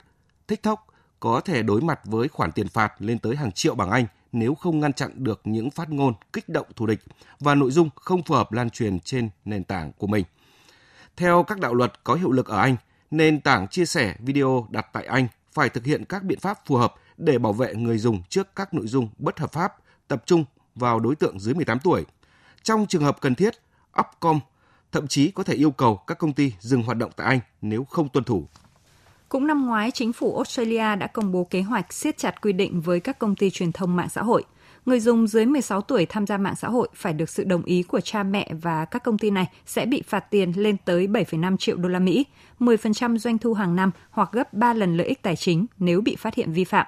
TikTok 0.47 0.87
có 1.21 1.41
thể 1.41 1.63
đối 1.63 1.81
mặt 1.81 2.01
với 2.05 2.29
khoản 2.29 2.53
tiền 2.53 2.69
phạt 2.69 2.93
lên 2.99 3.19
tới 3.19 3.37
hàng 3.37 3.53
triệu 3.53 3.75
bảng 3.75 3.91
Anh 3.91 4.07
nếu 4.33 4.55
không 4.55 4.81
ngăn 4.81 4.93
chặn 4.93 5.11
được 5.15 5.41
những 5.45 5.71
phát 5.71 5.91
ngôn 5.91 6.15
kích 6.33 6.49
động 6.49 6.67
thù 6.77 6.87
địch 6.87 7.01
và 7.41 7.55
nội 7.55 7.71
dung 7.71 7.91
không 7.95 8.23
phù 8.23 8.35
hợp 8.35 8.53
lan 8.53 8.71
truyền 8.71 9.01
trên 9.01 9.31
nền 9.45 9.65
tảng 9.65 9.93
của 9.93 10.07
mình. 10.07 10.25
Theo 11.17 11.43
các 11.43 11.61
đạo 11.61 11.75
luật 11.75 12.05
có 12.05 12.15
hiệu 12.15 12.33
lực 12.33 12.47
ở 12.47 12.59
Anh, 12.59 12.77
nền 13.11 13.41
tảng 13.41 13.69
chia 13.69 13.85
sẻ 13.85 14.17
video 14.19 14.67
đặt 14.71 14.87
tại 14.93 15.07
Anh 15.07 15.29
phải 15.53 15.69
thực 15.69 15.85
hiện 15.85 16.05
các 16.05 16.23
biện 16.23 16.41
pháp 16.41 16.67
phù 16.67 16.77
hợp 16.77 16.95
để 17.17 17.39
bảo 17.39 17.53
vệ 17.53 17.75
người 17.75 17.99
dùng 17.99 18.23
trước 18.29 18.57
các 18.57 18.75
nội 18.75 18.87
dung 18.87 19.09
bất 19.19 19.39
hợp 19.39 19.53
pháp 19.53 19.77
tập 20.09 20.23
trung 20.27 20.45
vào 20.75 21.01
đối 21.01 21.17
tượng 21.17 21.41
dưới 21.41 21.55
18 21.55 21.79
tuổi. 21.79 22.05
Trong 22.63 22.87
trường 22.87 23.03
hợp 23.03 23.21
cần 23.21 23.35
thiết, 23.35 23.55
Upcom 24.01 24.41
thậm 24.93 25.09
chí 25.09 25.31
có 25.31 25.43
thể 25.43 25.55
yêu 25.55 25.71
cầu 25.71 25.97
các 25.97 26.19
công 26.19 26.33
ty 26.33 26.53
dừng 26.61 26.83
hoạt 26.83 26.99
động 26.99 27.11
tại 27.17 27.27
Anh 27.27 27.41
nếu 27.63 27.85
không 27.85 28.09
tuân 28.09 28.25
thủ. 28.25 28.47
Cũng 29.29 29.47
năm 29.47 29.67
ngoái, 29.67 29.91
chính 29.91 30.13
phủ 30.13 30.37
Australia 30.37 30.97
đã 30.97 31.07
công 31.07 31.33
bố 31.33 31.45
kế 31.45 31.63
hoạch 31.63 31.93
siết 31.93 32.19
chặt 32.19 32.41
quy 32.41 32.53
định 32.53 32.81
với 32.81 33.01
các 33.01 33.19
công 33.19 33.37
ty 33.37 33.51
truyền 33.51 33.73
thông 33.73 33.97
mạng 33.97 34.09
xã 34.09 34.23
hội. 34.23 34.45
Người 34.87 35.01
dùng 35.01 35.27
dưới 35.27 35.47
16 35.47 35.81
tuổi 35.81 36.07
tham 36.07 36.27
gia 36.27 36.37
mạng 36.37 36.57
xã 36.57 36.69
hội 36.69 36.89
phải 36.95 37.13
được 37.13 37.29
sự 37.31 37.45
đồng 37.45 37.63
ý 37.63 37.83
của 37.83 38.01
cha 38.01 38.23
mẹ 38.23 38.51
và 38.63 38.85
các 38.85 39.03
công 39.05 39.19
ty 39.19 39.31
này 39.31 39.47
sẽ 39.67 39.87
bị 39.87 40.03
phạt 40.09 40.21
tiền 40.31 40.53
lên 40.57 40.77
tới 40.85 41.07
7,5 41.07 41.57
triệu 41.57 41.77
đô 41.77 41.89
la 41.89 41.99
Mỹ, 41.99 42.27
10% 42.61 43.19
doanh 43.19 43.39
thu 43.39 43.55
hàng 43.55 43.77
năm 43.77 43.91
hoặc 44.11 44.29
gấp 44.33 44.53
3 44.53 44.75
lần 44.75 44.97
lợi 44.97 45.07
ích 45.07 45.23
tài 45.23 45.37
chính 45.37 45.67
nếu 45.79 46.01
bị 46.01 46.17
phát 46.17 46.35
hiện 46.35 46.53
vi 46.53 46.65
phạm. 46.65 46.87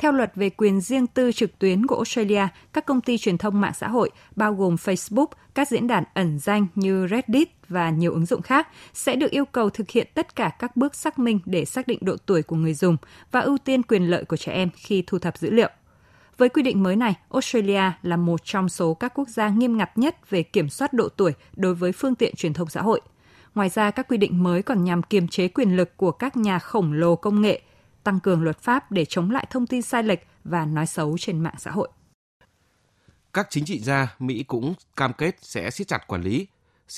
Theo 0.00 0.12
luật 0.12 0.32
về 0.34 0.50
quyền 0.50 0.80
riêng 0.80 1.06
tư 1.06 1.32
trực 1.32 1.58
tuyến 1.58 1.86
của 1.86 1.94
Australia, 1.94 2.48
các 2.72 2.86
công 2.86 3.00
ty 3.00 3.18
truyền 3.18 3.38
thông 3.38 3.60
mạng 3.60 3.72
xã 3.74 3.88
hội 3.88 4.10
bao 4.36 4.54
gồm 4.54 4.74
Facebook, 4.74 5.26
các 5.54 5.68
diễn 5.68 5.86
đàn 5.86 6.04
ẩn 6.14 6.38
danh 6.38 6.66
như 6.74 7.06
Reddit 7.10 7.48
và 7.68 7.90
nhiều 7.90 8.12
ứng 8.12 8.26
dụng 8.26 8.42
khác 8.42 8.68
sẽ 8.92 9.16
được 9.16 9.30
yêu 9.30 9.44
cầu 9.44 9.70
thực 9.70 9.90
hiện 9.90 10.08
tất 10.14 10.36
cả 10.36 10.50
các 10.58 10.76
bước 10.76 10.94
xác 10.94 11.18
minh 11.18 11.40
để 11.44 11.64
xác 11.64 11.86
định 11.86 11.98
độ 12.02 12.16
tuổi 12.26 12.42
của 12.42 12.56
người 12.56 12.74
dùng 12.74 12.96
và 13.30 13.40
ưu 13.40 13.58
tiên 13.58 13.82
quyền 13.82 14.10
lợi 14.10 14.24
của 14.24 14.36
trẻ 14.36 14.52
em 14.52 14.68
khi 14.74 15.04
thu 15.06 15.18
thập 15.18 15.38
dữ 15.38 15.50
liệu. 15.50 15.70
Với 16.38 16.48
quy 16.48 16.62
định 16.62 16.82
mới 16.82 16.96
này, 16.96 17.14
Australia 17.30 17.92
là 18.02 18.16
một 18.16 18.44
trong 18.44 18.68
số 18.68 18.94
các 18.94 19.12
quốc 19.14 19.28
gia 19.28 19.48
nghiêm 19.48 19.76
ngặt 19.76 19.98
nhất 19.98 20.30
về 20.30 20.42
kiểm 20.42 20.68
soát 20.68 20.92
độ 20.92 21.08
tuổi 21.08 21.32
đối 21.56 21.74
với 21.74 21.92
phương 21.92 22.14
tiện 22.14 22.34
truyền 22.36 22.52
thông 22.52 22.68
xã 22.68 22.82
hội. 22.82 23.00
Ngoài 23.54 23.68
ra, 23.68 23.90
các 23.90 24.08
quy 24.08 24.16
định 24.16 24.42
mới 24.42 24.62
còn 24.62 24.84
nhằm 24.84 25.02
kiềm 25.02 25.28
chế 25.28 25.48
quyền 25.48 25.76
lực 25.76 25.96
của 25.96 26.10
các 26.10 26.36
nhà 26.36 26.58
khổng 26.58 26.92
lồ 26.92 27.16
công 27.16 27.40
nghệ 27.40 27.60
tăng 28.10 28.20
cường 28.20 28.42
luật 28.42 28.58
pháp 28.58 28.92
để 28.92 29.04
chống 29.04 29.30
lại 29.30 29.46
thông 29.50 29.66
tin 29.66 29.82
sai 29.82 30.02
lệch 30.02 30.26
và 30.44 30.64
nói 30.64 30.86
xấu 30.86 31.18
trên 31.18 31.40
mạng 31.40 31.54
xã 31.58 31.70
hội. 31.70 31.88
Các 33.32 33.46
chính 33.50 33.64
trị 33.64 33.78
gia 33.80 34.16
Mỹ 34.18 34.42
cũng 34.42 34.74
cam 34.96 35.12
kết 35.12 35.36
sẽ 35.42 35.70
siết 35.70 35.88
chặt 35.88 36.06
quản 36.06 36.22
lý. 36.22 36.46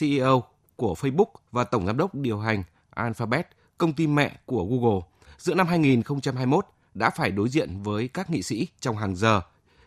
CEO 0.01 0.43
của 0.77 0.95
Facebook 0.99 1.27
và 1.51 1.65
tổng 1.65 1.87
giám 1.87 1.97
đốc 1.97 2.15
điều 2.15 2.39
hành 2.39 2.63
Alphabet, 2.91 3.49
công 3.79 3.93
ty 3.93 4.07
mẹ 4.07 4.37
của 4.47 4.65
Google, 4.65 5.01
giữa 5.39 5.55
năm 5.55 5.67
2021 5.67 6.67
đã 6.95 7.11
phải 7.11 7.31
đối 7.31 7.49
diện 7.49 7.83
với 7.83 8.09
các 8.09 8.31
nghị 8.31 8.43
sĩ 8.43 8.69
trong 8.81 8.97
hàng 8.97 9.17
giờ 9.17 9.41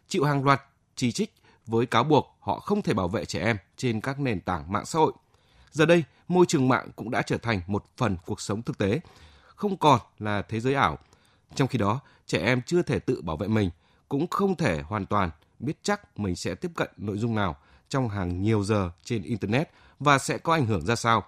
chịu 0.08 0.24
hàng 0.24 0.44
loạt 0.44 0.62
chỉ 0.96 1.12
trích 1.12 1.34
với 1.68 1.86
cáo 1.86 2.04
buộc 2.04 2.38
họ 2.40 2.60
không 2.60 2.82
thể 2.82 2.94
bảo 2.94 3.08
vệ 3.08 3.26
trẻ 3.26 3.40
em 3.40 3.58
trên 3.78 4.02
các 4.02 4.20
nền 4.20 4.42
tảng 4.42 4.72
mạng 4.72 4.86
xã 4.86 5.00
hội. 5.00 5.14
Giờ 5.72 5.86
đây, 5.86 6.04
môi 6.28 6.46
trường 6.46 6.68
mạng 6.68 6.90
cũng 6.96 7.12
đã 7.12 7.22
trở 7.22 7.38
thành 7.38 7.62
một 7.68 7.86
phần 7.98 8.18
cuộc 8.26 8.42
sống 8.42 8.62
thực 8.62 8.78
tế, 8.78 9.00
không 9.56 9.78
còn 9.78 10.00
là 10.20 10.42
thế 10.42 10.60
giới 10.60 10.74
ảo. 10.74 10.98
Trong 11.56 11.68
khi 11.68 11.80
đó, 11.80 12.00
trẻ 12.26 12.40
em 12.40 12.62
chưa 12.62 12.82
thể 12.82 13.00
tự 13.00 13.22
bảo 13.22 13.38
vệ 13.38 13.48
mình, 13.48 13.70
cũng 14.10 14.28
không 14.28 14.56
thể 14.56 14.82
hoàn 14.82 15.06
toàn 15.06 15.30
biết 15.60 15.78
chắc 15.84 16.20
mình 16.20 16.36
sẽ 16.36 16.56
tiếp 16.56 16.72
cận 16.76 16.90
nội 16.98 17.18
dung 17.18 17.36
nào 17.36 17.56
trong 17.90 18.10
hàng 18.10 18.42
nhiều 18.42 18.64
giờ 18.64 18.92
trên 19.04 19.24
Internet 19.24 19.70
và 20.00 20.18
sẽ 20.18 20.38
có 20.38 20.54
ảnh 20.54 20.66
hưởng 20.66 20.86
ra 20.86 20.96
sao. 20.96 21.24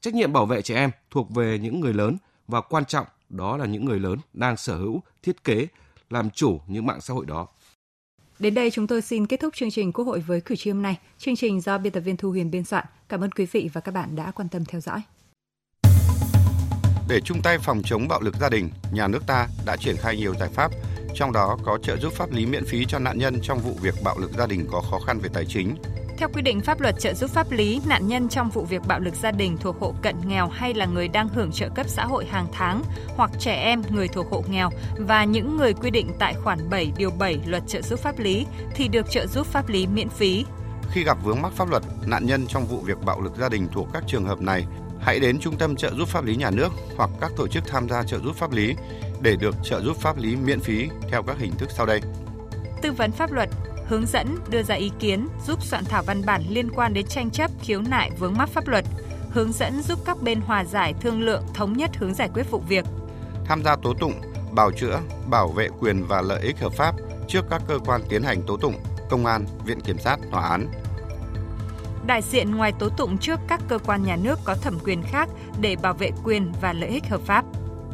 Trách 0.00 0.14
nhiệm 0.14 0.32
bảo 0.32 0.46
vệ 0.46 0.62
trẻ 0.62 0.74
em 0.74 0.90
thuộc 1.10 1.30
về 1.30 1.58
những 1.58 1.80
người 1.80 1.94
lớn 1.94 2.16
và 2.48 2.60
quan 2.60 2.84
trọng 2.84 3.06
đó 3.28 3.56
là 3.56 3.66
những 3.66 3.84
người 3.84 4.00
lớn 4.00 4.18
đang 4.32 4.56
sở 4.56 4.76
hữu, 4.76 5.02
thiết 5.22 5.44
kế, 5.44 5.66
làm 6.10 6.30
chủ 6.30 6.60
những 6.66 6.86
mạng 6.86 7.00
xã 7.00 7.14
hội 7.14 7.26
đó. 7.26 7.48
Đến 8.38 8.54
đây 8.54 8.70
chúng 8.70 8.86
tôi 8.86 9.02
xin 9.02 9.26
kết 9.26 9.40
thúc 9.40 9.54
chương 9.54 9.70
trình 9.70 9.92
Quốc 9.92 10.04
hội 10.04 10.20
với 10.20 10.40
cử 10.40 10.56
tri 10.56 10.70
hôm 10.70 10.82
nay. 10.82 10.98
Chương 11.18 11.36
trình 11.36 11.60
do 11.60 11.78
biên 11.78 11.92
tập 11.92 12.00
viên 12.00 12.16
Thu 12.16 12.30
Huyền 12.30 12.50
biên 12.50 12.64
soạn. 12.64 12.84
Cảm 13.08 13.20
ơn 13.20 13.30
quý 13.30 13.46
vị 13.52 13.70
và 13.72 13.80
các 13.80 13.92
bạn 13.92 14.16
đã 14.16 14.30
quan 14.30 14.48
tâm 14.48 14.64
theo 14.64 14.80
dõi. 14.80 15.02
Để 17.12 17.20
chung 17.20 17.42
tay 17.42 17.58
phòng 17.58 17.82
chống 17.84 18.08
bạo 18.08 18.20
lực 18.20 18.36
gia 18.36 18.48
đình, 18.48 18.70
nhà 18.92 19.08
nước 19.08 19.26
ta 19.26 19.48
đã 19.66 19.76
triển 19.76 19.96
khai 19.96 20.16
nhiều 20.16 20.34
giải 20.40 20.48
pháp, 20.54 20.70
trong 21.14 21.32
đó 21.32 21.58
có 21.64 21.78
trợ 21.82 21.96
giúp 21.96 22.12
pháp 22.12 22.32
lý 22.32 22.46
miễn 22.46 22.64
phí 22.64 22.84
cho 22.88 22.98
nạn 22.98 23.18
nhân 23.18 23.38
trong 23.42 23.58
vụ 23.58 23.76
việc 23.82 23.94
bạo 24.04 24.18
lực 24.18 24.30
gia 24.38 24.46
đình 24.46 24.66
có 24.72 24.80
khó 24.80 24.98
khăn 25.06 25.18
về 25.18 25.28
tài 25.32 25.44
chính, 25.44 25.76
theo 26.18 26.28
quy 26.34 26.42
định 26.42 26.60
pháp 26.60 26.80
luật 26.80 26.94
trợ 26.98 27.14
giúp 27.14 27.30
pháp 27.30 27.50
lý, 27.50 27.80
nạn 27.86 28.08
nhân 28.08 28.28
trong 28.28 28.50
vụ 28.50 28.64
việc 28.64 28.82
bạo 28.86 29.00
lực 29.00 29.14
gia 29.14 29.30
đình 29.30 29.56
thuộc 29.56 29.80
hộ 29.80 29.94
cận 30.02 30.16
nghèo 30.24 30.48
hay 30.48 30.74
là 30.74 30.86
người 30.86 31.08
đang 31.08 31.28
hưởng 31.28 31.52
trợ 31.52 31.68
cấp 31.68 31.86
xã 31.88 32.04
hội 32.04 32.24
hàng 32.24 32.46
tháng 32.52 32.82
hoặc 33.16 33.30
trẻ 33.38 33.54
em 33.54 33.82
người 33.90 34.08
thuộc 34.08 34.26
hộ 34.30 34.44
nghèo 34.48 34.70
và 34.98 35.24
những 35.24 35.56
người 35.56 35.72
quy 35.72 35.90
định 35.90 36.12
tại 36.18 36.34
khoản 36.44 36.70
7 36.70 36.92
điều 36.96 37.10
7 37.10 37.38
luật 37.46 37.62
trợ 37.66 37.82
giúp 37.82 38.00
pháp 38.00 38.18
lý 38.18 38.46
thì 38.74 38.88
được 38.88 39.10
trợ 39.10 39.26
giúp 39.26 39.46
pháp 39.46 39.68
lý 39.68 39.86
miễn 39.86 40.08
phí. 40.08 40.44
Khi 40.90 41.04
gặp 41.04 41.18
vướng 41.24 41.42
mắc 41.42 41.52
pháp 41.52 41.68
luật, 41.68 41.82
nạn 42.06 42.26
nhân 42.26 42.46
trong 42.46 42.66
vụ 42.66 42.80
việc 42.80 43.04
bạo 43.04 43.20
lực 43.20 43.36
gia 43.36 43.48
đình 43.48 43.68
thuộc 43.72 43.88
các 43.92 44.04
trường 44.06 44.24
hợp 44.24 44.40
này 44.40 44.66
hãy 45.02 45.20
đến 45.20 45.38
Trung 45.40 45.56
tâm 45.56 45.76
trợ 45.76 45.90
giúp 45.94 46.08
pháp 46.08 46.24
lý 46.24 46.36
nhà 46.36 46.50
nước 46.50 46.68
hoặc 46.96 47.10
các 47.20 47.32
tổ 47.36 47.48
chức 47.48 47.64
tham 47.66 47.88
gia 47.88 48.02
trợ 48.02 48.18
giúp 48.18 48.36
pháp 48.36 48.52
lý 48.52 48.74
để 49.20 49.36
được 49.36 49.54
trợ 49.64 49.80
giúp 49.80 49.96
pháp 49.96 50.18
lý 50.18 50.36
miễn 50.36 50.60
phí 50.60 50.88
theo 51.10 51.22
các 51.22 51.38
hình 51.38 51.52
thức 51.58 51.70
sau 51.76 51.86
đây. 51.86 52.00
Tư 52.82 52.92
vấn 52.92 53.12
pháp 53.12 53.32
luật, 53.32 53.48
hướng 53.86 54.06
dẫn, 54.06 54.36
đưa 54.48 54.62
ra 54.62 54.74
ý 54.74 54.90
kiến, 54.98 55.28
giúp 55.46 55.62
soạn 55.62 55.84
thảo 55.84 56.02
văn 56.06 56.22
bản 56.26 56.42
liên 56.48 56.70
quan 56.70 56.94
đến 56.94 57.06
tranh 57.06 57.30
chấp, 57.30 57.50
khiếu 57.62 57.82
nại 57.82 58.10
vướng 58.18 58.34
mắc 58.38 58.48
pháp 58.48 58.68
luật, 58.68 58.84
hướng 59.30 59.52
dẫn 59.52 59.82
giúp 59.82 59.98
các 60.04 60.22
bên 60.22 60.40
hòa 60.40 60.64
giải, 60.64 60.94
thương 61.00 61.22
lượng, 61.22 61.44
thống 61.54 61.72
nhất 61.72 61.90
hướng 61.96 62.14
giải 62.14 62.28
quyết 62.34 62.50
vụ 62.50 62.58
việc. 62.68 62.84
Tham 63.44 63.64
gia 63.64 63.76
tố 63.76 63.94
tụng, 63.94 64.14
bào 64.52 64.70
chữa, 64.72 65.00
bảo 65.26 65.48
vệ 65.48 65.68
quyền 65.80 66.04
và 66.04 66.22
lợi 66.22 66.42
ích 66.42 66.58
hợp 66.58 66.72
pháp 66.72 66.94
trước 67.28 67.44
các 67.50 67.62
cơ 67.68 67.78
quan 67.78 68.02
tiến 68.08 68.22
hành 68.22 68.42
tố 68.42 68.56
tụng, 68.56 68.74
công 69.10 69.26
an, 69.26 69.46
viện 69.66 69.80
kiểm 69.80 69.98
sát, 69.98 70.16
tòa 70.32 70.48
án. 70.48 70.70
Đại 72.06 72.22
diện 72.22 72.54
ngoài 72.56 72.72
tố 72.78 72.88
tụng 72.88 73.18
trước 73.18 73.40
các 73.48 73.60
cơ 73.68 73.78
quan 73.78 74.02
nhà 74.02 74.16
nước 74.16 74.38
có 74.44 74.54
thẩm 74.54 74.78
quyền 74.84 75.02
khác 75.02 75.28
để 75.60 75.76
bảo 75.76 75.94
vệ 75.94 76.10
quyền 76.24 76.52
và 76.60 76.72
lợi 76.72 76.90
ích 76.90 77.08
hợp 77.08 77.20
pháp. 77.26 77.44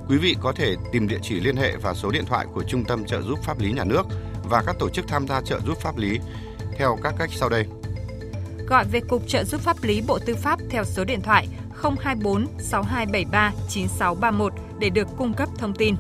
Quý 0.09 0.17
vị 0.17 0.37
có 0.41 0.53
thể 0.53 0.75
tìm 0.93 1.09
địa 1.09 1.19
chỉ 1.23 1.41
liên 1.41 1.57
hệ 1.57 1.77
và 1.77 1.95
số 1.95 2.11
điện 2.11 2.25
thoại 2.27 2.47
của 2.55 2.63
Trung 2.63 2.85
tâm 2.85 3.05
trợ 3.05 3.23
giúp 3.23 3.39
pháp 3.43 3.61
lý 3.61 3.73
nhà 3.73 3.85
nước 3.85 4.03
và 4.45 4.63
các 4.67 4.77
tổ 4.79 4.89
chức 4.89 5.09
tham 5.09 5.29
gia 5.29 5.41
trợ 5.41 5.61
giúp 5.67 5.79
pháp 5.79 5.97
lý 5.97 6.19
theo 6.77 6.99
các 7.03 7.15
cách 7.19 7.31
sau 7.33 7.49
đây. 7.49 7.67
Gọi 8.67 8.85
về 8.85 9.01
Cục 9.01 9.29
Trợ 9.29 9.45
giúp 9.45 9.61
pháp 9.61 9.77
lý 9.83 10.03
Bộ 10.07 10.19
Tư 10.19 10.35
pháp 10.35 10.59
theo 10.71 10.85
số 10.85 11.05
điện 11.05 11.21
thoại 11.21 11.49
024 11.83 12.47
6273 12.59 13.53
9631 13.69 14.53
để 14.79 14.91
được 14.91 15.09
cung 15.17 15.35
cấp 15.35 15.49
thông 15.59 15.75
tin. 15.75 15.95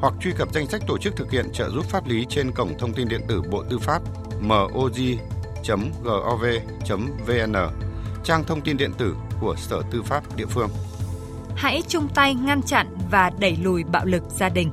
Hoặc 0.00 0.14
truy 0.20 0.32
cập 0.38 0.54
danh 0.54 0.66
sách 0.66 0.82
tổ 0.86 0.98
chức 0.98 1.16
thực 1.16 1.30
hiện 1.30 1.52
trợ 1.52 1.70
giúp 1.70 1.84
pháp 1.84 2.06
lý 2.06 2.26
trên 2.28 2.52
cổng 2.52 2.78
thông 2.78 2.92
tin 2.92 3.08
điện 3.08 3.20
tử 3.28 3.42
Bộ 3.50 3.64
Tư 3.70 3.78
pháp 3.78 4.02
moj.gov.vn, 5.74 7.56
trang 8.24 8.44
thông 8.44 8.60
tin 8.60 8.76
điện 8.76 8.92
tử 8.98 9.16
của 9.40 9.54
Sở 9.56 9.82
Tư 9.90 10.02
pháp 10.02 10.36
địa 10.36 10.46
phương. 10.46 10.68
Hãy 11.56 11.82
chung 11.88 12.08
tay 12.14 12.34
ngăn 12.34 12.62
chặn 12.62 12.86
và 13.10 13.30
đẩy 13.38 13.56
lùi 13.62 13.84
bạo 13.84 14.04
lực 14.04 14.22
gia 14.28 14.48
đình. 14.48 14.70